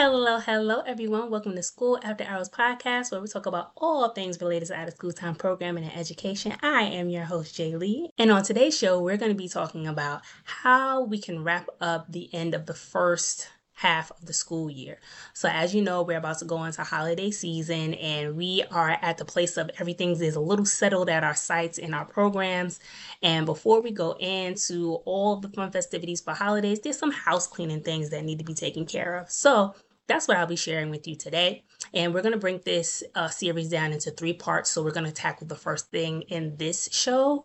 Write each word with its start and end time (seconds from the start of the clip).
Hello, 0.00 0.38
hello, 0.38 0.82
everyone. 0.86 1.28
Welcome 1.28 1.56
to 1.56 1.62
School 1.64 1.98
After 2.04 2.22
Hours 2.22 2.48
podcast, 2.48 3.10
where 3.10 3.20
we 3.20 3.26
talk 3.26 3.46
about 3.46 3.72
all 3.76 4.10
things 4.10 4.40
related 4.40 4.66
to 4.66 4.74
out 4.76 4.86
of 4.86 4.94
school 4.94 5.10
time 5.10 5.34
programming 5.34 5.82
and 5.82 5.96
education. 5.96 6.54
I 6.62 6.84
am 6.84 7.10
your 7.10 7.24
host, 7.24 7.56
Jay 7.56 7.74
Lee. 7.74 8.08
And 8.16 8.30
on 8.30 8.44
today's 8.44 8.78
show, 8.78 9.02
we're 9.02 9.16
going 9.16 9.32
to 9.32 9.36
be 9.36 9.48
talking 9.48 9.88
about 9.88 10.22
how 10.44 11.02
we 11.02 11.18
can 11.18 11.42
wrap 11.42 11.66
up 11.80 12.12
the 12.12 12.32
end 12.32 12.54
of 12.54 12.66
the 12.66 12.74
first 12.74 13.48
half 13.72 14.12
of 14.12 14.26
the 14.26 14.32
school 14.32 14.70
year. 14.70 14.98
So 15.34 15.48
as 15.48 15.74
you 15.74 15.82
know, 15.82 16.02
we're 16.02 16.18
about 16.18 16.38
to 16.38 16.44
go 16.44 16.62
into 16.62 16.82
holiday 16.84 17.32
season 17.32 17.94
and 17.94 18.36
we 18.36 18.62
are 18.70 18.98
at 19.02 19.18
the 19.18 19.24
place 19.24 19.56
of 19.56 19.68
everything 19.78 20.10
is 20.20 20.36
a 20.36 20.40
little 20.40 20.64
settled 20.64 21.08
at 21.08 21.24
our 21.24 21.36
sites 21.36 21.78
and 21.78 21.94
our 21.94 22.04
programs. 22.04 22.78
And 23.22 23.46
before 23.46 23.80
we 23.80 23.90
go 23.90 24.16
into 24.18 24.94
all 25.04 25.36
the 25.36 25.48
fun 25.48 25.72
festivities 25.72 26.20
for 26.20 26.34
holidays, 26.34 26.80
there's 26.80 26.98
some 26.98 27.12
house 27.12 27.48
cleaning 27.48 27.82
things 27.82 28.10
that 28.10 28.24
need 28.24 28.38
to 28.38 28.44
be 28.44 28.54
taken 28.54 28.84
care 28.84 29.16
of. 29.16 29.30
So 29.30 29.74
that's 30.08 30.26
what 30.26 30.36
I'll 30.36 30.46
be 30.46 30.56
sharing 30.56 30.90
with 30.90 31.06
you 31.06 31.14
today. 31.14 31.64
And 31.94 32.12
we're 32.12 32.22
going 32.22 32.32
to 32.32 32.38
bring 32.38 32.60
this 32.64 33.04
uh, 33.14 33.28
series 33.28 33.68
down 33.68 33.92
into 33.92 34.10
three 34.10 34.32
parts. 34.32 34.70
So 34.70 34.82
we're 34.82 34.90
going 34.90 35.06
to 35.06 35.12
tackle 35.12 35.46
the 35.46 35.54
first 35.54 35.90
thing 35.90 36.22
in 36.22 36.56
this 36.56 36.88
show 36.90 37.44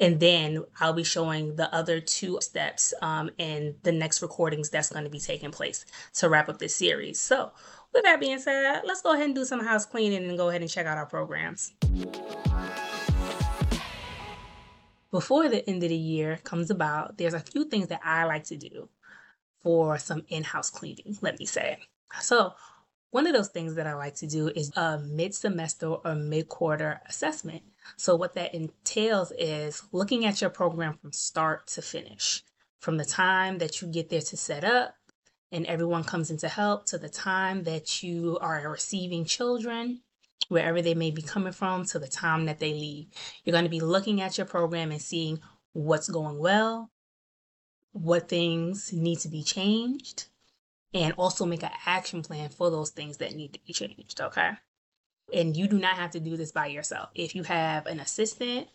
and 0.00 0.18
then 0.18 0.64
I'll 0.80 0.92
be 0.92 1.04
showing 1.04 1.54
the 1.56 1.72
other 1.72 2.00
two 2.00 2.38
steps 2.40 2.92
um, 3.00 3.30
in 3.38 3.76
the 3.84 3.92
next 3.92 4.22
recordings 4.22 4.68
that's 4.68 4.90
going 4.90 5.04
to 5.04 5.10
be 5.10 5.20
taking 5.20 5.52
place 5.52 5.84
to 6.14 6.28
wrap 6.28 6.48
up 6.48 6.58
this 6.58 6.74
series. 6.74 7.20
So, 7.20 7.52
with 7.92 8.02
that 8.02 8.18
being 8.18 8.40
said, 8.40 8.82
let's 8.84 9.02
go 9.02 9.12
ahead 9.12 9.26
and 9.26 9.34
do 9.36 9.44
some 9.44 9.64
house 9.64 9.86
cleaning 9.86 10.28
and 10.28 10.36
go 10.36 10.48
ahead 10.48 10.62
and 10.62 10.70
check 10.70 10.86
out 10.86 10.98
our 10.98 11.06
programs. 11.06 11.72
Before 15.12 15.48
the 15.48 15.68
end 15.68 15.80
of 15.84 15.90
the 15.90 15.96
year 15.96 16.40
comes 16.42 16.70
about, 16.70 17.18
there's 17.18 17.34
a 17.34 17.40
few 17.40 17.66
things 17.66 17.86
that 17.86 18.00
I 18.02 18.24
like 18.24 18.42
to 18.44 18.56
do 18.56 18.88
for 19.64 19.98
some 19.98 20.24
in 20.28 20.44
house 20.44 20.70
cleaning, 20.70 21.18
let 21.20 21.40
me 21.40 21.46
say. 21.46 21.78
So, 22.20 22.52
one 23.10 23.26
of 23.26 23.32
those 23.32 23.48
things 23.48 23.74
that 23.74 23.86
I 23.86 23.94
like 23.94 24.14
to 24.16 24.26
do 24.26 24.48
is 24.48 24.70
a 24.76 24.98
mid 24.98 25.34
semester 25.34 25.88
or 25.88 26.14
mid 26.14 26.48
quarter 26.48 27.00
assessment. 27.08 27.62
So, 27.96 28.14
what 28.14 28.34
that 28.34 28.54
entails 28.54 29.32
is 29.36 29.82
looking 29.90 30.24
at 30.24 30.40
your 30.40 30.50
program 30.50 30.98
from 31.00 31.12
start 31.12 31.66
to 31.68 31.82
finish, 31.82 32.44
from 32.78 32.98
the 32.98 33.04
time 33.04 33.58
that 33.58 33.82
you 33.82 33.88
get 33.88 34.10
there 34.10 34.20
to 34.20 34.36
set 34.36 34.62
up 34.62 34.94
and 35.54 35.66
everyone 35.66 36.02
comes 36.02 36.32
in 36.32 36.36
to 36.38 36.48
help 36.48 36.84
to 36.86 36.98
the 36.98 37.08
time 37.08 37.62
that 37.62 38.02
you 38.02 38.36
are 38.40 38.68
receiving 38.68 39.24
children, 39.24 40.00
wherever 40.48 40.82
they 40.82 40.94
may 40.94 41.12
be 41.12 41.22
coming 41.22 41.52
from, 41.52 41.84
to 41.84 42.00
the 42.00 42.08
time 42.08 42.46
that 42.46 42.58
they 42.58 42.72
leave. 42.72 43.06
You're 43.44 43.52
going 43.52 43.64
to 43.64 43.70
be 43.70 43.80
looking 43.80 44.20
at 44.20 44.36
your 44.36 44.48
program 44.48 44.90
and 44.90 45.00
seeing 45.00 45.40
what's 45.72 46.08
going 46.08 46.38
well, 46.38 46.90
what 47.94 48.28
things 48.28 48.92
need 48.92 49.20
to 49.20 49.28
be 49.28 49.42
changed, 49.42 50.26
and 50.92 51.14
also 51.16 51.46
make 51.46 51.62
an 51.62 51.70
action 51.86 52.22
plan 52.22 52.48
for 52.50 52.70
those 52.70 52.90
things 52.90 53.16
that 53.18 53.34
need 53.34 53.54
to 53.54 53.60
be 53.66 53.72
changed. 53.72 54.20
Okay. 54.20 54.50
And 55.32 55.56
you 55.56 55.66
do 55.66 55.78
not 55.78 55.96
have 55.96 56.10
to 56.10 56.20
do 56.20 56.36
this 56.36 56.52
by 56.52 56.66
yourself. 56.66 57.08
If 57.14 57.34
you 57.34 57.44
have 57.44 57.86
an 57.86 58.00
assistant, 58.00 58.68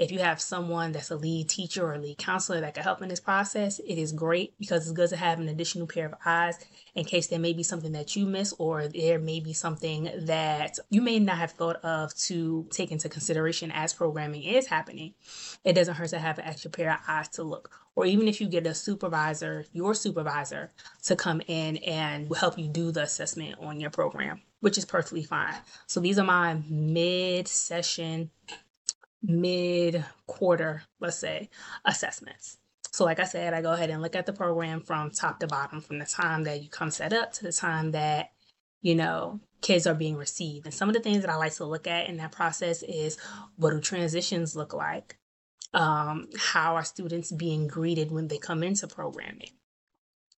if 0.00 0.10
you 0.10 0.18
have 0.18 0.40
someone 0.40 0.92
that's 0.92 1.10
a 1.10 1.16
lead 1.16 1.46
teacher 1.46 1.86
or 1.86 1.98
lead 1.98 2.16
counselor 2.16 2.58
that 2.62 2.72
can 2.72 2.82
help 2.82 3.02
in 3.02 3.10
this 3.10 3.20
process, 3.20 3.78
it 3.80 3.98
is 3.98 4.12
great 4.12 4.58
because 4.58 4.84
it's 4.84 4.92
good 4.92 5.10
to 5.10 5.16
have 5.16 5.38
an 5.38 5.48
additional 5.50 5.86
pair 5.86 6.06
of 6.06 6.14
eyes 6.24 6.58
in 6.94 7.04
case 7.04 7.26
there 7.26 7.38
may 7.38 7.52
be 7.52 7.62
something 7.62 7.92
that 7.92 8.16
you 8.16 8.24
miss 8.24 8.54
or 8.58 8.88
there 8.88 9.18
may 9.18 9.40
be 9.40 9.52
something 9.52 10.10
that 10.20 10.78
you 10.88 11.02
may 11.02 11.18
not 11.18 11.36
have 11.36 11.50
thought 11.50 11.76
of 11.84 12.14
to 12.14 12.66
take 12.70 12.90
into 12.90 13.10
consideration 13.10 13.70
as 13.72 13.92
programming 13.92 14.42
is 14.42 14.66
happening. 14.66 15.12
It 15.64 15.74
doesn't 15.74 15.94
hurt 15.94 16.08
to 16.08 16.18
have 16.18 16.38
an 16.38 16.46
extra 16.46 16.70
pair 16.70 16.94
of 16.94 17.00
eyes 17.06 17.28
to 17.28 17.42
look. 17.42 17.70
Or 17.94 18.06
even 18.06 18.26
if 18.26 18.40
you 18.40 18.48
get 18.48 18.66
a 18.66 18.74
supervisor, 18.74 19.66
your 19.74 19.92
supervisor, 19.92 20.72
to 21.02 21.14
come 21.14 21.42
in 21.46 21.76
and 21.78 22.34
help 22.34 22.58
you 22.58 22.68
do 22.68 22.90
the 22.90 23.02
assessment 23.02 23.56
on 23.60 23.78
your 23.78 23.90
program, 23.90 24.40
which 24.60 24.78
is 24.78 24.86
perfectly 24.86 25.24
fine. 25.24 25.56
So 25.86 26.00
these 26.00 26.18
are 26.18 26.24
my 26.24 26.62
mid 26.70 27.48
session 27.48 28.30
mid 29.22 30.04
quarter, 30.26 30.82
let's 31.00 31.18
say, 31.18 31.50
assessments. 31.84 32.58
So, 32.92 33.04
like 33.04 33.20
I 33.20 33.24
said, 33.24 33.54
I 33.54 33.62
go 33.62 33.72
ahead 33.72 33.90
and 33.90 34.02
look 34.02 34.16
at 34.16 34.26
the 34.26 34.32
program 34.32 34.80
from 34.80 35.10
top 35.10 35.38
to 35.40 35.46
bottom, 35.46 35.80
from 35.80 35.98
the 35.98 36.06
time 36.06 36.44
that 36.44 36.62
you 36.62 36.68
come 36.68 36.90
set 36.90 37.12
up 37.12 37.32
to 37.34 37.44
the 37.44 37.52
time 37.52 37.92
that, 37.92 38.30
you 38.82 38.94
know, 38.94 39.38
kids 39.60 39.86
are 39.86 39.94
being 39.94 40.16
received. 40.16 40.66
And 40.66 40.74
some 40.74 40.88
of 40.88 40.94
the 40.94 41.00
things 41.00 41.20
that 41.20 41.30
I 41.30 41.36
like 41.36 41.54
to 41.54 41.64
look 41.64 41.86
at 41.86 42.08
in 42.08 42.16
that 42.16 42.32
process 42.32 42.82
is 42.82 43.16
what 43.56 43.70
do 43.70 43.80
transitions 43.80 44.56
look 44.56 44.74
like? 44.74 45.18
Um, 45.72 46.28
how 46.36 46.74
are 46.74 46.84
students 46.84 47.30
being 47.30 47.68
greeted 47.68 48.10
when 48.10 48.26
they 48.26 48.38
come 48.38 48.64
into 48.64 48.88
programming? 48.88 49.50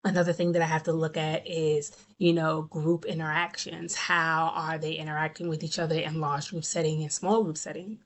Another 0.05 0.33
thing 0.33 0.53
that 0.53 0.63
I 0.63 0.67
have 0.67 0.83
to 0.85 0.93
look 0.93 1.17
at 1.17 1.47
is, 1.47 1.93
you 2.19 2.33
know, 2.33 2.63
group 2.63 3.05
interactions. 3.05 3.95
How 3.95 4.53
are 4.55 4.77
they 4.77 4.95
interacting 4.95 5.49
with 5.49 5.63
each 5.63 5.79
other 5.79 5.95
in 5.95 6.21
large 6.21 6.51
group 6.51 6.65
setting 6.65 7.03
and 7.03 7.13
small 7.13 7.45
group 7.45 7.57
setting? 7.57 8.01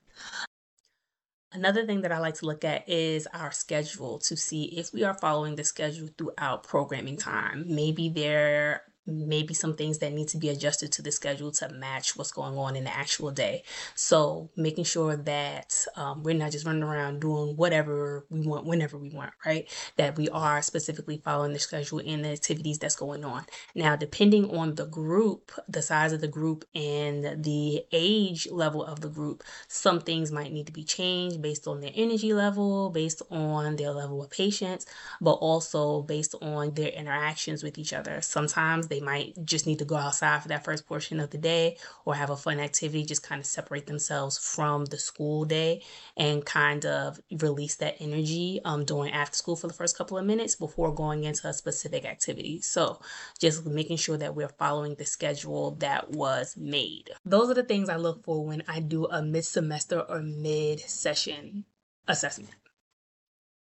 Another 1.53 1.85
thing 1.85 2.01
that 2.01 2.11
I 2.11 2.19
like 2.19 2.35
to 2.35 2.45
look 2.45 2.65
at 2.65 2.87
is 2.89 3.25
our 3.27 3.51
schedule 3.51 4.19
to 4.19 4.35
see 4.35 4.65
if 4.65 4.93
we 4.93 5.03
are 5.03 5.13
following 5.13 5.55
the 5.55 5.63
schedule 5.63 6.09
throughout 6.17 6.63
programming 6.63 7.17
time. 7.17 7.63
Maybe 7.67 8.09
there 8.09 8.83
maybe 9.07 9.53
some 9.53 9.75
things 9.75 9.99
that 9.99 10.13
need 10.13 10.27
to 10.27 10.37
be 10.37 10.49
adjusted 10.49 10.91
to 10.91 11.01
the 11.01 11.11
schedule 11.11 11.51
to 11.51 11.69
match 11.69 12.15
what's 12.15 12.31
going 12.31 12.57
on 12.57 12.75
in 12.75 12.83
the 12.83 12.95
actual 12.95 13.31
day. 13.31 13.63
So 13.95 14.49
making 14.55 14.83
sure 14.83 15.15
that 15.15 15.85
um, 15.95 16.23
we're 16.23 16.35
not 16.35 16.51
just 16.51 16.65
running 16.65 16.83
around 16.83 17.21
doing 17.21 17.55
whatever 17.55 18.25
we 18.29 18.45
want 18.45 18.65
whenever 18.65 18.97
we 18.97 19.09
want, 19.09 19.31
right? 19.45 19.67
That 19.95 20.17
we 20.17 20.29
are 20.29 20.61
specifically 20.61 21.21
following 21.23 21.53
the 21.53 21.59
schedule 21.59 21.99
and 21.99 22.23
the 22.23 22.29
activities 22.29 22.79
that's 22.79 22.95
going 22.95 23.23
on. 23.25 23.45
Now, 23.73 23.95
depending 23.95 24.55
on 24.55 24.75
the 24.75 24.85
group, 24.85 25.51
the 25.67 25.81
size 25.81 26.13
of 26.13 26.21
the 26.21 26.27
group, 26.27 26.65
and 26.75 27.43
the 27.43 27.85
age 27.91 28.47
level 28.51 28.83
of 28.83 29.01
the 29.01 29.09
group, 29.09 29.43
some 29.67 29.99
things 29.99 30.31
might 30.31 30.51
need 30.51 30.67
to 30.67 30.73
be 30.73 30.83
changed 30.83 31.41
based 31.41 31.67
on 31.67 31.81
their 31.81 31.91
energy 31.95 32.33
level, 32.33 32.89
based 32.89 33.21
on 33.31 33.75
their 33.75 33.91
level 33.91 34.21
of 34.21 34.29
patience, 34.29 34.85
but 35.21 35.33
also 35.33 36.01
based 36.03 36.35
on 36.41 36.73
their 36.73 36.89
interactions 36.89 37.63
with 37.63 37.77
each 37.77 37.93
other. 37.93 38.21
Sometimes 38.21 38.87
they 38.87 38.96
they 38.97 39.05
might 39.05 39.45
just 39.45 39.67
need 39.67 39.79
to 39.79 39.85
go 39.85 39.95
outside 39.95 40.41
for 40.41 40.47
that 40.47 40.63
first 40.63 40.87
portion 40.87 41.19
of 41.19 41.29
the 41.29 41.37
day 41.37 41.77
or 42.05 42.15
have 42.15 42.31
a 42.31 42.37
fun 42.37 42.59
activity, 42.59 43.05
just 43.05 43.21
kind 43.21 43.39
of 43.39 43.45
separate 43.45 43.85
themselves 43.85 44.37
from 44.37 44.85
the 44.85 44.97
school 44.97 45.45
day 45.45 45.83
and 46.15 46.45
kind 46.45 46.85
of 46.85 47.19
release 47.39 47.75
that 47.75 47.95
energy 47.99 48.59
um, 48.65 48.85
during 48.85 49.11
after 49.13 49.35
school 49.35 49.55
for 49.55 49.67
the 49.67 49.73
first 49.73 49.97
couple 49.97 50.17
of 50.17 50.25
minutes 50.25 50.55
before 50.55 50.93
going 50.93 51.25
into 51.25 51.47
a 51.47 51.53
specific 51.53 52.05
activity. 52.05 52.59
So 52.61 52.99
just 53.39 53.65
making 53.65 53.97
sure 53.97 54.17
that 54.17 54.35
we're 54.35 54.47
following 54.49 54.95
the 54.95 55.05
schedule 55.05 55.71
that 55.75 56.11
was 56.11 56.57
made. 56.57 57.11
Those 57.23 57.51
are 57.51 57.55
the 57.55 57.63
things 57.63 57.89
I 57.89 57.97
look 57.97 58.23
for 58.23 58.43
when 58.43 58.63
I 58.67 58.79
do 58.79 59.05
a 59.05 59.21
mid 59.21 59.45
semester 59.45 59.99
or 59.99 60.21
mid 60.21 60.79
session 60.79 61.65
assessment. 62.07 62.49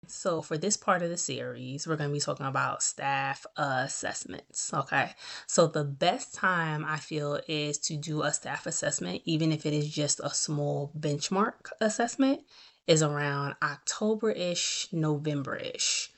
So, 0.09 0.41
for 0.41 0.57
this 0.57 0.77
part 0.77 1.01
of 1.01 1.09
the 1.09 1.17
series, 1.17 1.85
we're 1.85 1.97
going 1.97 2.09
to 2.09 2.13
be 2.13 2.19
talking 2.19 2.45
about 2.45 2.81
staff 2.81 3.45
assessments. 3.57 4.73
Okay. 4.73 5.11
So, 5.47 5.67
the 5.67 5.83
best 5.83 6.33
time 6.33 6.85
I 6.85 6.97
feel 6.97 7.39
is 7.47 7.77
to 7.79 7.97
do 7.97 8.23
a 8.23 8.31
staff 8.31 8.65
assessment, 8.65 9.21
even 9.25 9.51
if 9.51 9.65
it 9.65 9.73
is 9.73 9.89
just 9.89 10.21
a 10.23 10.29
small 10.29 10.91
benchmark 10.97 11.71
assessment, 11.81 12.41
is 12.87 13.03
around 13.03 13.55
October 13.61 14.31
ish, 14.31 14.87
November 14.91 15.57
ish. 15.57 16.11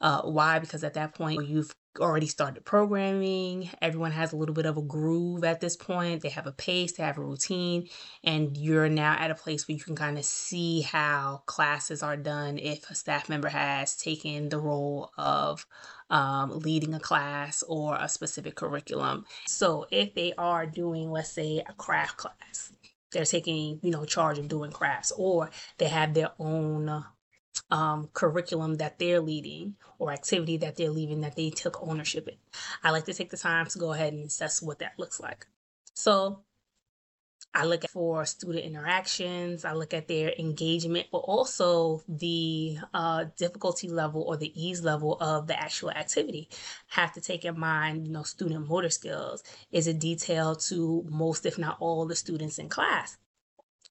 Uh, 0.00 0.22
why? 0.22 0.58
Because 0.58 0.84
at 0.84 0.94
that 0.94 1.14
point, 1.14 1.48
you've 1.48 1.74
already 2.00 2.26
started 2.26 2.64
programming. 2.64 3.70
Everyone 3.80 4.12
has 4.12 4.32
a 4.32 4.36
little 4.36 4.54
bit 4.54 4.66
of 4.66 4.76
a 4.76 4.82
groove 4.82 5.44
at 5.44 5.60
this 5.60 5.76
point. 5.76 6.22
They 6.22 6.28
have 6.30 6.46
a 6.46 6.52
pace, 6.52 6.92
they 6.92 7.02
have 7.02 7.18
a 7.18 7.24
routine, 7.24 7.88
and 8.24 8.56
you're 8.56 8.88
now 8.88 9.16
at 9.18 9.30
a 9.30 9.34
place 9.34 9.66
where 9.66 9.76
you 9.76 9.82
can 9.82 9.96
kind 9.96 10.18
of 10.18 10.24
see 10.24 10.82
how 10.82 11.42
classes 11.46 12.02
are 12.02 12.16
done 12.16 12.58
if 12.58 12.88
a 12.90 12.94
staff 12.94 13.28
member 13.28 13.48
has 13.48 13.96
taken 13.96 14.48
the 14.48 14.60
role 14.60 15.10
of 15.16 15.66
um, 16.10 16.58
leading 16.60 16.94
a 16.94 17.00
class 17.00 17.62
or 17.68 17.96
a 17.96 18.08
specific 18.08 18.54
curriculum. 18.54 19.24
So 19.46 19.86
if 19.90 20.14
they 20.14 20.32
are 20.38 20.66
doing, 20.66 21.10
let's 21.10 21.30
say, 21.30 21.62
a 21.68 21.72
craft 21.74 22.16
class, 22.16 22.72
they're 23.12 23.24
taking, 23.24 23.80
you 23.82 23.90
know, 23.90 24.04
charge 24.04 24.38
of 24.38 24.48
doing 24.48 24.70
crafts, 24.70 25.12
or 25.16 25.50
they 25.78 25.88
have 25.88 26.14
their 26.14 26.30
own 26.38 27.04
um, 27.70 28.08
curriculum 28.12 28.76
that 28.76 28.98
they're 28.98 29.20
leading 29.20 29.76
or 29.98 30.12
activity 30.12 30.56
that 30.58 30.76
they're 30.76 30.90
leading 30.90 31.20
that 31.22 31.36
they 31.36 31.50
took 31.50 31.82
ownership 31.86 32.28
in. 32.28 32.36
I 32.82 32.90
like 32.90 33.04
to 33.06 33.14
take 33.14 33.30
the 33.30 33.36
time 33.36 33.66
to 33.66 33.78
go 33.78 33.92
ahead 33.92 34.12
and 34.12 34.26
assess 34.26 34.62
what 34.62 34.78
that 34.80 34.98
looks 34.98 35.20
like. 35.20 35.46
So 35.94 36.42
I 37.54 37.64
look 37.64 37.88
for 37.88 38.24
student 38.26 38.64
interactions, 38.64 39.64
I 39.64 39.72
look 39.72 39.94
at 39.94 40.06
their 40.06 40.32
engagement, 40.38 41.06
but 41.10 41.18
also 41.18 42.02
the 42.08 42.78
uh, 42.92 43.24
difficulty 43.36 43.88
level 43.88 44.22
or 44.22 44.36
the 44.36 44.52
ease 44.54 44.82
level 44.82 45.16
of 45.20 45.46
the 45.46 45.58
actual 45.58 45.90
activity. 45.90 46.48
Have 46.88 47.12
to 47.14 47.20
take 47.20 47.44
in 47.44 47.58
mind, 47.58 48.06
you 48.06 48.12
know, 48.12 48.22
student 48.22 48.68
motor 48.68 48.90
skills. 48.90 49.42
Is 49.72 49.86
it 49.86 49.98
detailed 49.98 50.60
to 50.68 51.04
most, 51.08 51.46
if 51.46 51.58
not 51.58 51.78
all, 51.80 52.06
the 52.06 52.16
students 52.16 52.58
in 52.58 52.68
class? 52.68 53.16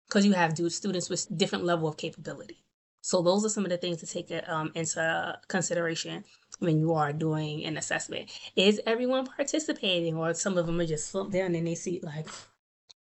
Because 0.07 0.25
you 0.25 0.33
have 0.33 0.57
students 0.71 1.09
with 1.09 1.27
different 1.35 1.65
level 1.65 1.89
of 1.89 1.97
capability. 1.97 2.63
So 3.07 3.21
those 3.21 3.45
are 3.45 3.49
some 3.49 3.63
of 3.63 3.69
the 3.69 3.77
things 3.77 3.99
to 4.01 4.05
take 4.05 4.33
um, 4.49 4.69
into 4.75 5.39
consideration. 5.47 6.25
when 6.59 6.77
you 6.77 6.93
are 6.93 7.13
doing 7.13 7.63
an 7.63 7.77
assessment. 7.77 8.29
Is 8.57 8.81
everyone 8.85 9.27
participating, 9.27 10.17
or 10.17 10.33
some 10.33 10.57
of 10.57 10.65
them 10.65 10.81
are 10.81 10.85
just 10.85 11.07
slumped 11.09 11.31
down 11.31 11.55
in 11.55 11.63
their 11.63 11.77
seat, 11.77 12.03
like, 12.03 12.27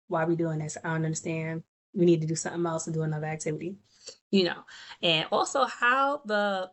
why 0.06 0.22
are 0.22 0.26
we 0.28 0.36
doing 0.36 0.60
this? 0.60 0.78
I 0.84 0.90
don't 0.90 1.04
understand. 1.06 1.64
We 1.92 2.04
need 2.04 2.20
to 2.20 2.26
do 2.28 2.36
something 2.36 2.64
else 2.64 2.86
and 2.86 2.94
do 2.94 3.02
another 3.02 3.26
activity, 3.26 3.78
you 4.30 4.44
know. 4.44 4.62
And 5.02 5.26
also 5.32 5.64
how 5.64 6.20
the 6.24 6.70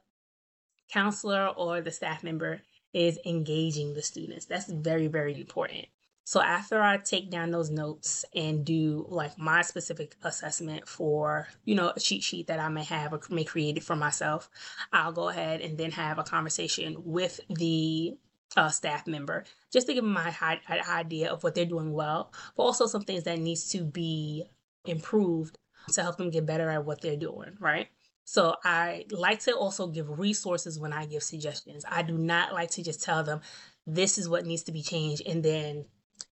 counselor 0.91 1.47
or 1.47 1.81
the 1.81 1.91
staff 1.91 2.23
member 2.23 2.61
is 2.93 3.17
engaging 3.25 3.95
the 3.95 4.03
students. 4.03 4.45
That's 4.45 4.71
very, 4.71 5.07
very 5.07 5.33
important. 5.39 5.87
So 6.25 6.41
after 6.41 6.81
I 6.81 6.97
take 6.97 7.29
down 7.29 7.51
those 7.51 7.69
notes 7.69 8.23
and 8.33 8.63
do 8.63 9.05
like 9.09 9.37
my 9.37 9.61
specific 9.61 10.15
assessment 10.23 10.87
for, 10.87 11.47
you 11.65 11.75
know, 11.75 11.91
a 11.95 11.99
cheat 11.99 12.23
sheet 12.23 12.47
that 12.47 12.59
I 12.59 12.69
may 12.69 12.83
have 12.85 13.13
or 13.13 13.19
may 13.29 13.43
create 13.43 13.77
it 13.77 13.83
for 13.83 13.95
myself, 13.95 14.49
I'll 14.93 15.11
go 15.11 15.27
ahead 15.27 15.59
and 15.61 15.77
then 15.77 15.91
have 15.91 16.19
a 16.19 16.23
conversation 16.23 16.95
with 17.03 17.41
the 17.49 18.13
uh, 18.55 18.69
staff 18.69 19.05
member 19.05 19.43
just 19.71 19.87
to 19.87 19.93
give 19.93 20.03
them 20.03 20.13
my 20.13 20.31
high, 20.31 20.59
idea 20.89 21.31
of 21.31 21.43
what 21.43 21.55
they're 21.55 21.65
doing 21.65 21.91
well, 21.91 22.31
but 22.55 22.63
also 22.63 22.87
some 22.87 23.01
things 23.01 23.23
that 23.23 23.39
needs 23.39 23.69
to 23.71 23.83
be 23.83 24.45
improved 24.85 25.57
to 25.91 26.01
help 26.01 26.17
them 26.17 26.29
get 26.29 26.45
better 26.45 26.69
at 26.69 26.85
what 26.85 27.01
they're 27.01 27.17
doing, 27.17 27.57
right? 27.59 27.87
So 28.25 28.55
I 28.63 29.05
like 29.11 29.41
to 29.41 29.57
also 29.57 29.87
give 29.87 30.19
resources 30.19 30.79
when 30.79 30.93
I 30.93 31.05
give 31.05 31.23
suggestions. 31.23 31.83
I 31.89 32.03
do 32.03 32.17
not 32.17 32.53
like 32.53 32.71
to 32.71 32.83
just 32.83 33.03
tell 33.03 33.23
them 33.23 33.41
this 33.85 34.17
is 34.17 34.29
what 34.29 34.45
needs 34.45 34.63
to 34.63 34.71
be 34.71 34.81
changed 34.81 35.23
and 35.27 35.43
then 35.43 35.85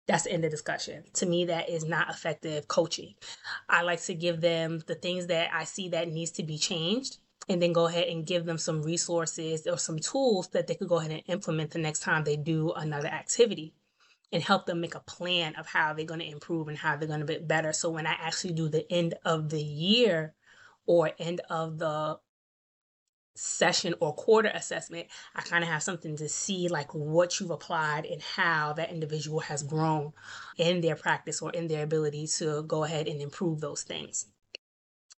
that's 0.09 0.23
the 0.23 0.31
end 0.31 0.43
of 0.43 0.49
discussion. 0.49 1.03
To 1.13 1.27
me, 1.27 1.45
that 1.45 1.69
is 1.69 1.85
not 1.85 2.09
effective 2.09 2.67
coaching. 2.67 3.13
I 3.69 3.83
like 3.83 4.01
to 4.03 4.15
give 4.15 4.41
them 4.41 4.81
the 4.87 4.95
things 4.95 5.27
that 5.27 5.51
I 5.53 5.65
see 5.65 5.89
that 5.89 6.07
needs 6.07 6.31
to 6.31 6.43
be 6.43 6.57
changed 6.57 7.17
and 7.47 7.61
then 7.61 7.73
go 7.73 7.85
ahead 7.85 8.07
and 8.07 8.25
give 8.25 8.43
them 8.45 8.57
some 8.57 8.81
resources 8.81 9.67
or 9.67 9.77
some 9.77 9.99
tools 9.99 10.47
that 10.49 10.65
they 10.65 10.73
could 10.73 10.87
go 10.89 10.97
ahead 10.97 11.11
and 11.11 11.21
implement 11.27 11.69
the 11.69 11.79
next 11.79 11.99
time 11.99 12.23
they 12.23 12.37
do 12.37 12.71
another 12.71 13.07
activity 13.07 13.75
and 14.31 14.41
help 14.41 14.65
them 14.65 14.81
make 14.81 14.95
a 14.95 14.99
plan 15.01 15.55
of 15.55 15.67
how 15.67 15.93
they're 15.93 16.05
going 16.05 16.21
to 16.21 16.29
improve 16.29 16.69
and 16.69 16.77
how 16.79 16.95
they're 16.95 17.07
going 17.07 17.19
to 17.19 17.25
be 17.27 17.37
better. 17.37 17.71
So 17.71 17.91
when 17.91 18.07
I 18.07 18.13
actually 18.19 18.53
do 18.53 18.67
the 18.67 18.91
end 18.91 19.13
of 19.25 19.49
the 19.49 19.61
year 19.61 20.33
or 20.87 21.11
end 21.19 21.41
of 21.51 21.77
the 21.77 22.17
session 23.39 23.95
or 24.01 24.13
quarter 24.13 24.51
assessment, 24.53 25.07
I 25.33 25.41
kind 25.41 25.63
of 25.63 25.69
have 25.69 25.81
something 25.81 26.17
to 26.17 26.27
see 26.27 26.67
like 26.67 26.93
what 26.93 27.39
you've 27.39 27.51
applied 27.51 28.05
and 28.05 28.21
how 28.21 28.73
that 28.73 28.91
individual 28.91 29.39
has 29.39 29.63
grown 29.63 30.11
in 30.57 30.81
their 30.81 30.95
practice 30.95 31.41
or 31.41 31.51
in 31.51 31.67
their 31.67 31.83
ability 31.83 32.27
to 32.37 32.63
go 32.63 32.83
ahead 32.83 33.07
and 33.07 33.21
improve 33.21 33.61
those 33.61 33.83
things. 33.83 34.25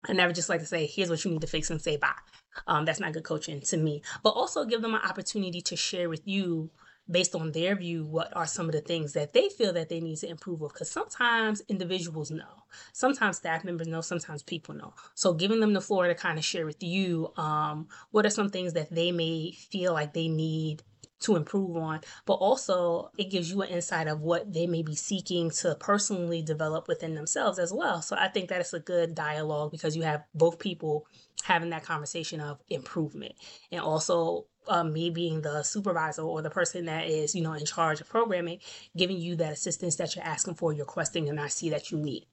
I 0.07 0.13
never 0.13 0.33
just 0.33 0.49
like 0.49 0.59
to 0.59 0.65
say, 0.65 0.85
here's 0.85 1.09
what 1.09 1.23
you 1.23 1.31
need 1.31 1.41
to 1.41 1.47
fix 1.47 1.69
and 1.69 1.81
say 1.81 1.97
bye. 1.97 2.11
Um, 2.67 2.85
that's 2.85 2.99
not 2.99 3.13
good 3.13 3.23
coaching 3.23 3.61
to 3.61 3.77
me. 3.77 4.01
But 4.23 4.31
also 4.31 4.65
give 4.65 4.81
them 4.81 4.95
an 4.95 5.01
opportunity 5.01 5.61
to 5.61 5.75
share 5.75 6.09
with 6.09 6.21
you 6.25 6.71
based 7.09 7.35
on 7.35 7.51
their 7.51 7.75
view 7.75 8.05
what 8.05 8.35
are 8.35 8.45
some 8.45 8.67
of 8.67 8.71
the 8.71 8.81
things 8.81 9.13
that 9.13 9.33
they 9.33 9.49
feel 9.49 9.73
that 9.73 9.89
they 9.89 9.99
need 9.99 10.17
to 10.17 10.29
improve 10.29 10.61
with 10.61 10.73
because 10.73 10.91
sometimes 10.91 11.61
individuals 11.67 12.31
know. 12.31 12.63
Sometimes 12.93 13.37
staff 13.37 13.63
members 13.63 13.87
know 13.87 14.01
sometimes 14.01 14.43
people 14.43 14.75
know. 14.75 14.93
So 15.15 15.33
giving 15.33 15.59
them 15.59 15.73
the 15.73 15.81
floor 15.81 16.07
to 16.07 16.15
kind 16.15 16.37
of 16.37 16.45
share 16.45 16.65
with 16.65 16.83
you 16.83 17.31
um, 17.37 17.87
what 18.11 18.25
are 18.25 18.31
some 18.31 18.49
things 18.49 18.73
that 18.73 18.91
they 18.91 19.11
may 19.11 19.51
feel 19.51 19.93
like 19.93 20.13
they 20.13 20.27
need 20.27 20.83
to 21.21 21.35
improve 21.35 21.75
on, 21.75 21.99
but 22.25 22.35
also 22.35 23.11
it 23.17 23.29
gives 23.29 23.51
you 23.51 23.61
an 23.61 23.69
insight 23.69 24.07
of 24.07 24.21
what 24.21 24.53
they 24.53 24.67
may 24.67 24.81
be 24.81 24.95
seeking 24.95 25.49
to 25.49 25.75
personally 25.75 26.41
develop 26.41 26.87
within 26.87 27.13
themselves 27.13 27.59
as 27.59 27.73
well. 27.73 28.01
So 28.01 28.15
I 28.17 28.29
think 28.29 28.49
that 28.49 28.61
it's 28.61 28.73
a 28.73 28.79
good 28.79 29.15
dialogue 29.15 29.71
because 29.71 29.97
you 29.97 30.03
have 30.03 30.23
both 30.33 30.59
people 30.59 31.05
having 31.43 31.71
that 31.71 31.83
conversation 31.83 32.39
of 32.39 32.59
improvement. 32.69 33.33
And 33.71 33.81
also 33.81 34.45
um, 34.69 34.93
me 34.93 35.09
being 35.09 35.41
the 35.41 35.63
supervisor 35.63 36.21
or 36.21 36.41
the 36.41 36.49
person 36.49 36.85
that 36.85 37.07
is, 37.07 37.35
you 37.35 37.41
know, 37.41 37.53
in 37.53 37.65
charge 37.65 38.01
of 38.01 38.09
programming, 38.09 38.59
giving 38.95 39.17
you 39.17 39.35
that 39.37 39.53
assistance 39.53 39.95
that 39.97 40.15
you're 40.15 40.25
asking 40.25 40.55
for, 40.55 40.71
you're 40.71 40.85
requesting, 40.85 41.27
and 41.27 41.39
I 41.39 41.47
see 41.47 41.69
that 41.71 41.91
you 41.91 41.97
need. 41.97 42.25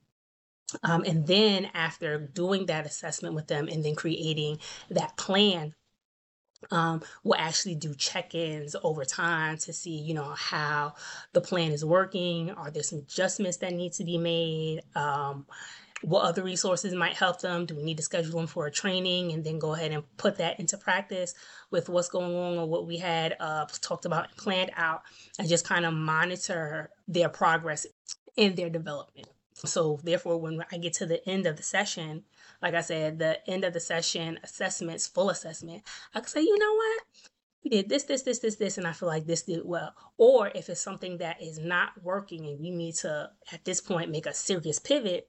Um, 0.82 1.04
and 1.04 1.26
then 1.26 1.70
after 1.74 2.18
doing 2.18 2.66
that 2.66 2.86
assessment 2.86 3.34
with 3.34 3.46
them 3.46 3.68
and 3.68 3.84
then 3.84 3.94
creating 3.94 4.58
that 4.90 5.16
plan 5.16 5.74
um, 6.70 7.02
we'll 7.22 7.38
actually 7.38 7.74
do 7.74 7.94
check-ins 7.94 8.74
over 8.82 9.04
time 9.04 9.58
to 9.58 9.72
see 9.72 9.96
you 9.96 10.14
know 10.14 10.30
how 10.30 10.94
the 11.32 11.40
plan 11.40 11.72
is 11.72 11.84
working 11.84 12.50
are 12.50 12.70
there 12.70 12.82
some 12.82 13.00
adjustments 13.00 13.58
that 13.58 13.72
need 13.72 13.92
to 13.92 14.04
be 14.04 14.18
made 14.18 14.82
um, 14.94 15.46
what 16.02 16.24
other 16.24 16.42
resources 16.42 16.94
might 16.94 17.14
help 17.14 17.40
them 17.40 17.64
do 17.64 17.74
we 17.74 17.82
need 17.82 17.96
to 17.96 18.02
schedule 18.02 18.38
them 18.38 18.46
for 18.46 18.66
a 18.66 18.70
training 18.70 19.32
and 19.32 19.44
then 19.44 19.58
go 19.58 19.74
ahead 19.74 19.92
and 19.92 20.04
put 20.18 20.36
that 20.36 20.60
into 20.60 20.76
practice 20.76 21.34
with 21.70 21.88
what's 21.88 22.08
going 22.08 22.34
on 22.34 22.58
or 22.58 22.66
what 22.66 22.86
we 22.86 22.98
had 22.98 23.34
uh, 23.40 23.64
talked 23.80 24.04
about 24.04 24.28
and 24.28 24.36
planned 24.36 24.70
out 24.76 25.02
and 25.38 25.48
just 25.48 25.66
kind 25.66 25.86
of 25.86 25.94
monitor 25.94 26.90
their 27.08 27.28
progress 27.28 27.86
in 28.36 28.54
their 28.54 28.68
development 28.68 29.26
so 29.54 29.98
therefore 30.04 30.38
when 30.38 30.62
i 30.70 30.76
get 30.76 30.92
to 30.92 31.06
the 31.06 31.26
end 31.28 31.46
of 31.46 31.56
the 31.56 31.62
session 31.62 32.22
like 32.62 32.74
I 32.74 32.80
said, 32.80 33.18
the 33.18 33.48
end 33.48 33.64
of 33.64 33.72
the 33.72 33.80
session 33.80 34.38
assessments, 34.42 35.06
full 35.06 35.30
assessment, 35.30 35.82
I 36.14 36.20
can 36.20 36.28
say, 36.28 36.40
you 36.42 36.58
know 36.58 36.74
what? 36.74 37.02
We 37.64 37.70
did 37.70 37.88
this, 37.88 38.04
this, 38.04 38.22
this, 38.22 38.38
this, 38.38 38.56
this, 38.56 38.78
and 38.78 38.86
I 38.86 38.92
feel 38.92 39.08
like 39.08 39.26
this 39.26 39.42
did 39.42 39.62
well. 39.64 39.92
Or 40.16 40.50
if 40.54 40.68
it's 40.68 40.80
something 40.80 41.18
that 41.18 41.42
is 41.42 41.58
not 41.58 41.90
working 42.02 42.46
and 42.46 42.64
you 42.64 42.72
need 42.72 42.94
to, 42.96 43.30
at 43.52 43.64
this 43.64 43.80
point, 43.80 44.10
make 44.10 44.26
a 44.26 44.34
serious 44.34 44.78
pivot, 44.78 45.28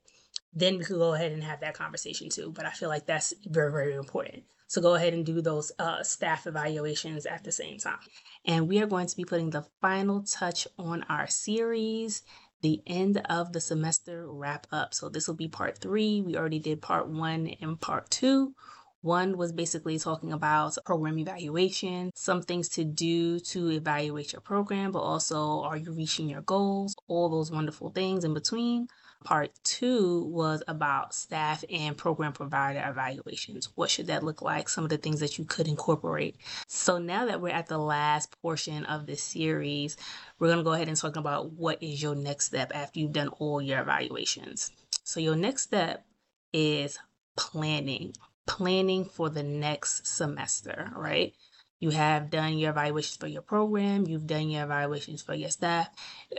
then 0.59 0.77
we 0.77 0.83
could 0.83 0.98
go 0.98 1.13
ahead 1.13 1.31
and 1.31 1.44
have 1.44 1.59
that 1.62 1.75
conversation 1.75 2.30
too. 2.30 2.51
But 2.56 2.65
I 2.65 2.71
feel 2.71 2.89
like 2.89 3.06
that's 3.06 3.33
very, 3.45 3.71
very 3.71 3.95
important. 3.95 4.44
So 4.68 4.81
go 4.81 4.95
ahead 4.95 5.13
and 5.13 5.25
do 5.25 5.42
those 5.42 5.71
uh, 5.80 6.04
staff 6.04 6.45
evaluations 6.45 7.25
at 7.25 7.44
the 7.44 7.51
same 7.51 7.77
time. 7.77 8.00
And 8.45 8.68
we 8.68 8.81
are 8.81 8.88
going 8.88 9.07
to 9.07 9.15
be 9.15 9.24
putting 9.24 9.51
the 9.51 9.65
final 9.81 10.24
touch 10.24 10.68
on 10.77 11.04
our 11.04 11.27
series 11.27 12.24
the 12.62 12.81
end 12.88 13.21
of 13.30 13.54
the 13.54 13.62
semester 13.62 14.25
wrap 14.27 14.65
up. 14.71 14.94
So 14.94 15.09
this 15.09 15.27
will 15.27 15.36
be 15.36 15.48
part 15.48 15.77
three. 15.77 16.21
We 16.21 16.36
already 16.36 16.59
did 16.59 16.81
part 16.81 17.07
one 17.07 17.48
and 17.62 17.80
part 17.80 18.09
two. 18.09 18.54
One 19.01 19.38
was 19.38 19.54
basically 19.54 20.00
talking 20.00 20.33
about 20.33 20.75
program 20.86 21.19
evaluation, 21.19 22.12
some 22.15 22.42
things 22.42 22.68
to 22.69 22.83
do 22.83 23.39
to 23.39 23.69
evaluate 23.69 24.33
your 24.33 24.42
program, 24.42 24.92
but 24.92 25.00
also 25.00 25.62
are 25.62 25.77
you 25.77 25.94
reaching 25.94 26.27
your 26.27 26.42
goals, 26.42 26.95
all 27.07 27.30
those 27.30 27.51
wonderful 27.51 27.92
things 27.92 28.24
in 28.24 28.33
between. 28.33 28.88
Part 29.23 29.51
two 29.63 30.23
was 30.25 30.63
about 30.67 31.13
staff 31.13 31.63
and 31.69 31.97
program 31.97 32.33
provider 32.33 32.83
evaluations. 32.87 33.69
What 33.75 33.89
should 33.89 34.07
that 34.07 34.23
look 34.23 34.41
like? 34.41 34.69
Some 34.69 34.83
of 34.83 34.89
the 34.89 34.97
things 34.97 35.19
that 35.19 35.37
you 35.37 35.45
could 35.45 35.67
incorporate. 35.67 36.37
So 36.67 36.97
now 36.97 37.25
that 37.25 37.41
we're 37.41 37.53
at 37.53 37.67
the 37.67 37.77
last 37.77 38.39
portion 38.41 38.85
of 38.85 39.05
this 39.05 39.21
series, 39.21 39.97
we're 40.39 40.47
going 40.47 40.59
to 40.59 40.63
go 40.63 40.73
ahead 40.73 40.87
and 40.87 40.95
talk 40.95 41.15
about 41.15 41.51
what 41.53 41.81
is 41.81 42.01
your 42.01 42.15
next 42.15 42.45
step 42.45 42.71
after 42.73 42.99
you've 42.99 43.11
done 43.11 43.30
all 43.39 43.61
your 43.61 43.81
evaluations. 43.81 44.71
So 45.03 45.19
your 45.19 45.35
next 45.35 45.63
step 45.63 46.06
is 46.53 46.97
planning. 47.35 48.13
Planning 48.45 49.03
for 49.03 49.30
the 49.30 49.44
next 49.44 50.07
semester, 50.07 50.92
right? 50.95 51.33
You 51.79 51.91
have 51.91 52.29
done 52.31 52.57
your 52.57 52.71
evaluations 52.71 53.17
for 53.17 53.27
your 53.27 53.41
program, 53.43 54.07
you've 54.07 54.27
done 54.27 54.49
your 54.49 54.63
evaluations 54.65 55.21
for 55.21 55.35
your 55.35 55.51
staff. 55.51 55.89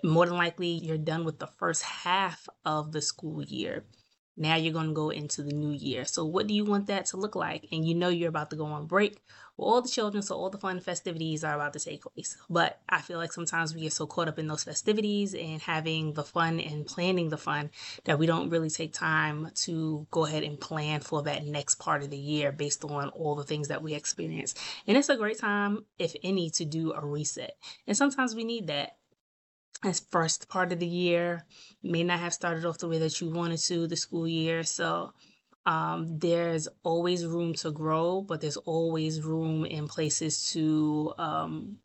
More 0.05 0.27
than 0.27 0.37
likely, 0.37 0.69
you're 0.69 0.99
done 0.99 1.25
with 1.25 1.39
the 1.39 1.47
first 1.59 1.83
half 1.85 2.49
of 2.65 2.93
the 2.93 3.03
school 3.03 3.45
year. 3.45 3.85
Now 4.39 4.55
you're 4.55 4.73
going 4.73 4.89
to 4.89 4.93
go 4.93 5.11
into 5.11 5.43
the 5.43 5.53
new 5.53 5.73
year. 5.73 6.05
So, 6.05 6.25
what 6.25 6.47
do 6.47 6.55
you 6.55 6.65
want 6.65 6.87
that 6.87 7.07
to 7.07 7.17
look 7.17 7.35
like? 7.35 7.67
And 7.73 7.87
you 7.87 7.95
know 7.95 8.09
you're 8.09 8.29
about 8.29 8.51
to 8.51 8.57
go 8.57 8.67
on 8.67 8.87
break 8.87 9.21
with 9.57 9.67
all 9.67 9.83
the 9.83 9.89
children, 9.89 10.23
so 10.23 10.37
all 10.37 10.49
the 10.49 10.59
fun 10.59 10.79
festivities 10.81 11.43
are 11.43 11.55
about 11.55 11.73
to 11.73 11.81
take 11.81 12.03
place. 12.03 12.37
But 12.49 12.81
I 12.89 13.01
feel 13.01 13.19
like 13.19 13.33
sometimes 13.33 13.75
we 13.75 13.81
get 13.81 13.93
so 13.93 14.07
caught 14.07 14.29
up 14.29 14.39
in 14.39 14.47
those 14.47 14.63
festivities 14.63 15.35
and 15.35 15.61
having 15.61 16.13
the 16.13 16.23
fun 16.23 16.61
and 16.61 16.87
planning 16.87 17.29
the 17.29 17.37
fun 17.37 17.71
that 18.05 18.19
we 18.19 18.27
don't 18.27 18.51
really 18.51 18.71
take 18.71 18.93
time 18.93 19.51
to 19.55 20.07
go 20.13 20.25
ahead 20.25 20.45
and 20.45 20.61
plan 20.61 21.01
for 21.01 21.23
that 21.25 21.45
next 21.45 21.77
part 21.77 22.03
of 22.03 22.11
the 22.11 22.17
year 22.17 22.53
based 22.53 22.85
on 22.85 23.09
all 23.11 23.35
the 23.35 23.45
things 23.45 23.69
that 23.69 23.83
we 23.83 23.95
experience. 23.95 24.55
And 24.87 24.97
it's 24.97 25.09
a 25.09 25.17
great 25.17 25.39
time, 25.39 25.85
if 25.99 26.15
any, 26.23 26.51
to 26.51 26.65
do 26.65 26.93
a 26.93 27.05
reset. 27.05 27.57
And 27.87 27.97
sometimes 27.97 28.37
we 28.37 28.45
need 28.45 28.69
that 28.69 28.99
as 29.85 30.01
first 30.01 30.49
part 30.49 30.73
of 30.73 30.79
the 30.81 30.87
year 30.87 31.45
may 31.83 32.03
not 32.03 32.19
have 32.19 32.35
started 32.35 32.65
off 32.65 32.79
the 32.79 32.89
way 32.89 32.99
that 32.99 33.21
you 33.21 33.31
wanted 33.31 33.59
to 33.59 33.87
the 33.87 33.97
school 33.97 34.27
year 34.27 34.63
so 34.65 35.13
um, 35.69 36.19
there's 36.19 36.67
always 36.83 37.27
room 37.27 37.53
to 37.57 37.71
grow, 37.71 38.23
but 38.23 38.41
there's 38.41 38.57
always 38.57 39.21
room 39.21 39.67
in 39.67 39.87
places 39.87 40.51
to 40.53 41.13
um, 41.19 41.77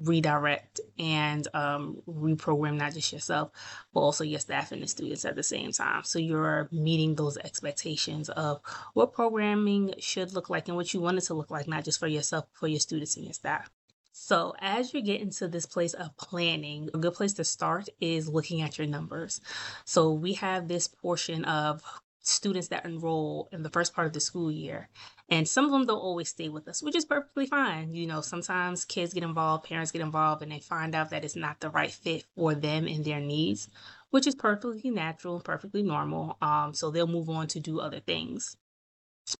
redirect 0.00 0.80
and 0.98 1.46
um, 1.52 1.98
reprogram 2.08 2.78
not 2.78 2.94
just 2.94 3.12
yourself, 3.12 3.50
but 3.92 4.00
also 4.00 4.24
your 4.24 4.40
staff 4.40 4.72
and 4.72 4.82
the 4.82 4.86
students 4.86 5.26
at 5.26 5.36
the 5.36 5.42
same 5.42 5.70
time. 5.70 6.02
So 6.04 6.18
you're 6.18 6.70
meeting 6.72 7.14
those 7.14 7.36
expectations 7.36 8.30
of 8.30 8.62
what 8.94 9.12
programming 9.12 9.92
should 9.98 10.32
look 10.32 10.48
like 10.48 10.68
and 10.68 10.76
what 10.76 10.94
you 10.94 11.02
want 11.02 11.18
it 11.18 11.24
to 11.24 11.34
look 11.34 11.50
like, 11.50 11.68
not 11.68 11.84
just 11.84 12.00
for 12.00 12.06
yourself, 12.06 12.46
but 12.50 12.58
for 12.58 12.68
your 12.68 12.80
students 12.80 13.16
and 13.16 13.26
your 13.26 13.34
staff. 13.34 13.70
So, 14.20 14.52
as 14.58 14.92
you 14.92 15.00
get 15.00 15.20
into 15.20 15.46
this 15.46 15.64
place 15.64 15.94
of 15.94 16.14
planning, 16.16 16.90
a 16.92 16.98
good 16.98 17.14
place 17.14 17.34
to 17.34 17.44
start 17.44 17.88
is 18.00 18.28
looking 18.28 18.60
at 18.60 18.76
your 18.76 18.86
numbers. 18.86 19.40
So, 19.84 20.12
we 20.12 20.34
have 20.34 20.66
this 20.66 20.88
portion 20.88 21.44
of 21.44 21.82
students 22.20 22.68
that 22.68 22.84
enroll 22.84 23.48
in 23.52 23.62
the 23.62 23.70
first 23.70 23.94
part 23.94 24.08
of 24.08 24.12
the 24.12 24.20
school 24.20 24.50
year. 24.50 24.88
And 25.30 25.48
some 25.48 25.64
of 25.64 25.70
them 25.70 25.86
don't 25.86 26.00
always 26.00 26.28
stay 26.30 26.48
with 26.48 26.66
us, 26.66 26.82
which 26.82 26.96
is 26.96 27.04
perfectly 27.04 27.46
fine. 27.46 27.94
You 27.94 28.08
know, 28.08 28.20
sometimes 28.20 28.84
kids 28.84 29.14
get 29.14 29.22
involved, 29.22 29.64
parents 29.64 29.92
get 29.92 30.02
involved, 30.02 30.42
and 30.42 30.50
they 30.50 30.60
find 30.60 30.96
out 30.96 31.10
that 31.10 31.24
it's 31.24 31.36
not 31.36 31.60
the 31.60 31.70
right 31.70 31.92
fit 31.92 32.24
for 32.34 32.56
them 32.56 32.88
and 32.88 33.04
their 33.04 33.20
needs, 33.20 33.68
which 34.10 34.26
is 34.26 34.34
perfectly 34.34 34.90
natural 34.90 35.36
and 35.36 35.44
perfectly 35.44 35.84
normal. 35.84 36.36
Um, 36.42 36.74
so 36.74 36.90
they'll 36.90 37.06
move 37.06 37.30
on 37.30 37.46
to 37.46 37.60
do 37.60 37.80
other 37.80 38.00
things. 38.00 38.56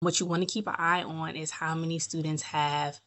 What 0.00 0.20
you 0.20 0.26
want 0.26 0.42
to 0.42 0.52
keep 0.52 0.66
an 0.66 0.76
eye 0.78 1.02
on 1.02 1.34
is 1.34 1.50
how 1.50 1.74
many 1.74 1.98
students 1.98 2.42
have 2.42 3.00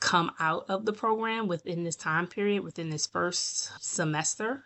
come 0.00 0.30
out 0.38 0.66
of 0.68 0.84
the 0.84 0.92
program 0.92 1.48
within 1.48 1.84
this 1.84 1.96
time 1.96 2.26
period, 2.26 2.62
within 2.62 2.90
this 2.90 3.06
first 3.06 3.72
semester 3.80 4.64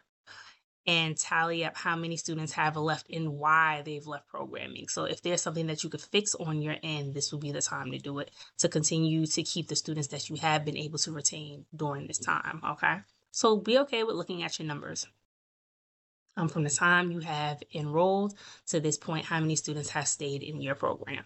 and 0.86 1.16
tally 1.16 1.64
up 1.64 1.76
how 1.76 1.94
many 1.94 2.16
students 2.16 2.52
have 2.52 2.76
left 2.76 3.08
and 3.10 3.38
why 3.38 3.82
they've 3.84 4.06
left 4.06 4.26
programming. 4.28 4.88
So 4.88 5.04
if 5.04 5.22
there's 5.22 5.42
something 5.42 5.66
that 5.66 5.84
you 5.84 5.90
could 5.90 6.00
fix 6.00 6.34
on 6.34 6.62
your 6.62 6.76
end, 6.82 7.14
this 7.14 7.32
would 7.32 7.40
be 7.40 7.52
the 7.52 7.60
time 7.60 7.92
to 7.92 7.98
do 7.98 8.18
it 8.18 8.30
to 8.58 8.68
continue 8.68 9.26
to 9.26 9.42
keep 9.42 9.68
the 9.68 9.76
students 9.76 10.08
that 10.08 10.30
you 10.30 10.36
have 10.36 10.64
been 10.64 10.76
able 10.76 10.98
to 10.98 11.12
retain 11.12 11.64
during 11.76 12.06
this 12.06 12.18
time. 12.18 12.60
Okay. 12.70 12.96
So 13.30 13.56
be 13.56 13.78
okay 13.80 14.02
with 14.02 14.16
looking 14.16 14.42
at 14.42 14.58
your 14.58 14.66
numbers. 14.66 15.06
Um, 16.36 16.48
from 16.48 16.64
the 16.64 16.70
time 16.70 17.10
you 17.10 17.20
have 17.20 17.62
enrolled 17.74 18.34
to 18.68 18.80
this 18.80 18.96
point, 18.96 19.26
how 19.26 19.40
many 19.40 19.56
students 19.56 19.90
have 19.90 20.08
stayed 20.08 20.42
in 20.42 20.62
your 20.62 20.74
program. 20.74 21.24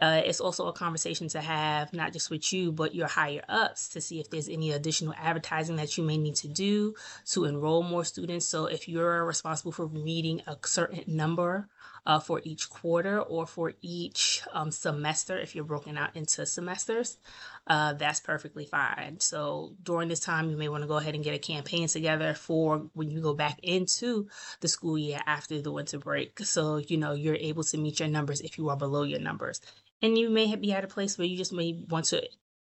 Uh, 0.00 0.22
it's 0.24 0.40
also 0.40 0.66
a 0.66 0.72
conversation 0.72 1.28
to 1.28 1.40
have, 1.40 1.92
not 1.92 2.12
just 2.12 2.30
with 2.30 2.52
you, 2.52 2.72
but 2.72 2.94
your 2.94 3.06
higher 3.06 3.42
ups 3.48 3.88
to 3.88 4.00
see 4.00 4.18
if 4.18 4.30
there's 4.30 4.48
any 4.48 4.72
additional 4.72 5.14
advertising 5.18 5.76
that 5.76 5.98
you 5.98 6.04
may 6.04 6.16
need 6.16 6.34
to 6.34 6.48
do 6.48 6.94
to 7.26 7.44
enroll 7.44 7.82
more 7.82 8.04
students. 8.04 8.46
So, 8.46 8.64
if 8.66 8.88
you're 8.88 9.24
responsible 9.24 9.72
for 9.72 9.88
meeting 9.88 10.40
a 10.46 10.56
certain 10.64 11.04
number 11.06 11.68
uh, 12.06 12.18
for 12.18 12.40
each 12.44 12.70
quarter 12.70 13.20
or 13.20 13.46
for 13.46 13.74
each 13.82 14.42
um, 14.52 14.70
semester, 14.70 15.38
if 15.38 15.54
you're 15.54 15.64
broken 15.64 15.98
out 15.98 16.16
into 16.16 16.46
semesters, 16.46 17.18
uh, 17.66 17.92
that's 17.92 18.20
perfectly 18.20 18.64
fine. 18.64 19.20
So, 19.20 19.74
during 19.82 20.08
this 20.08 20.20
time, 20.20 20.48
you 20.48 20.56
may 20.56 20.70
want 20.70 20.82
to 20.82 20.88
go 20.88 20.96
ahead 20.96 21.14
and 21.14 21.22
get 21.22 21.34
a 21.34 21.38
campaign 21.38 21.88
together 21.88 22.32
for 22.32 22.86
when 22.94 23.10
you 23.10 23.20
go 23.20 23.34
back 23.34 23.58
into 23.62 24.28
the 24.60 24.68
school 24.68 24.96
year 24.96 25.20
after 25.26 25.60
the 25.60 25.70
winter 25.70 25.98
break. 25.98 26.38
So, 26.40 26.78
you 26.78 26.96
know, 26.96 27.12
you're 27.12 27.34
able 27.34 27.64
to 27.64 27.76
meet 27.76 28.00
your 28.00 28.08
numbers 28.08 28.40
if 28.40 28.56
you 28.56 28.70
are 28.70 28.76
below 28.76 29.02
your 29.02 29.20
numbers 29.20 29.60
and 30.02 30.18
you 30.18 30.30
may 30.30 30.54
be 30.56 30.72
at 30.72 30.84
a 30.84 30.88
place 30.88 31.16
where 31.18 31.26
you 31.26 31.36
just 31.36 31.52
may 31.52 31.84
want 31.88 32.06
to 32.06 32.22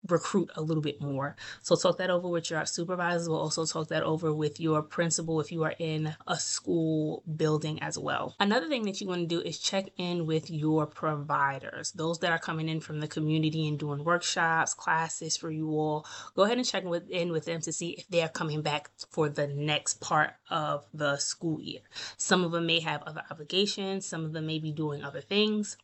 recruit 0.07 0.49
a 0.55 0.61
little 0.61 0.81
bit 0.81 1.01
more. 1.01 1.35
So 1.61 1.75
talk 1.75 1.97
that 1.97 2.09
over 2.09 2.27
with 2.27 2.49
your 2.49 2.65
supervisors. 2.65 3.27
We'll 3.27 3.39
also 3.39 3.65
talk 3.65 3.89
that 3.89 4.03
over 4.03 4.33
with 4.33 4.59
your 4.59 4.81
principal 4.81 5.39
if 5.41 5.51
you 5.51 5.63
are 5.63 5.75
in 5.77 6.15
a 6.27 6.37
school 6.37 7.23
building 7.35 7.81
as 7.81 7.97
well. 7.97 8.35
Another 8.39 8.67
thing 8.67 8.83
that 8.83 9.01
you 9.01 9.07
want 9.07 9.21
to 9.21 9.27
do 9.27 9.41
is 9.41 9.59
check 9.59 9.89
in 9.97 10.25
with 10.25 10.49
your 10.49 10.85
providers, 10.85 11.91
those 11.91 12.19
that 12.19 12.31
are 12.31 12.39
coming 12.39 12.69
in 12.69 12.79
from 12.79 12.99
the 12.99 13.07
community 13.07 13.67
and 13.67 13.77
doing 13.77 14.03
workshops, 14.03 14.73
classes 14.73 15.35
for 15.35 15.51
you 15.51 15.69
all. 15.71 16.05
Go 16.35 16.43
ahead 16.43 16.57
and 16.57 16.65
check 16.65 16.83
in 16.83 16.89
with, 16.89 17.09
in 17.09 17.31
with 17.31 17.45
them 17.45 17.61
to 17.61 17.73
see 17.73 17.89
if 17.91 18.07
they 18.07 18.21
are 18.21 18.29
coming 18.29 18.61
back 18.61 18.89
for 19.09 19.29
the 19.29 19.47
next 19.47 19.99
part 19.99 20.31
of 20.49 20.85
the 20.93 21.17
school 21.17 21.61
year. 21.61 21.81
Some 22.17 22.43
of 22.43 22.51
them 22.51 22.65
may 22.65 22.79
have 22.79 23.03
other 23.03 23.23
obligations, 23.29 24.05
some 24.05 24.25
of 24.25 24.33
them 24.33 24.47
may 24.47 24.59
be 24.59 24.71
doing 24.71 25.03
other 25.03 25.21
things. 25.21 25.77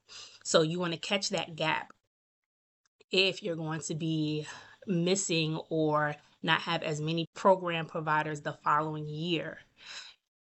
So 0.44 0.62
you 0.62 0.80
want 0.80 0.94
to 0.94 1.00
catch 1.00 1.30
that 1.30 1.56
gap 1.56 1.92
if 3.16 3.42
you're 3.42 3.56
going 3.56 3.80
to 3.80 3.96
be 3.96 4.46
missing 4.86 5.58
or 5.70 6.16
not 6.44 6.62
have 6.62 6.84
as 6.84 7.00
many 7.00 7.28
program 7.34 7.86
providers 7.86 8.42
the 8.42 8.54
following 8.64 9.08
year. 9.08 9.58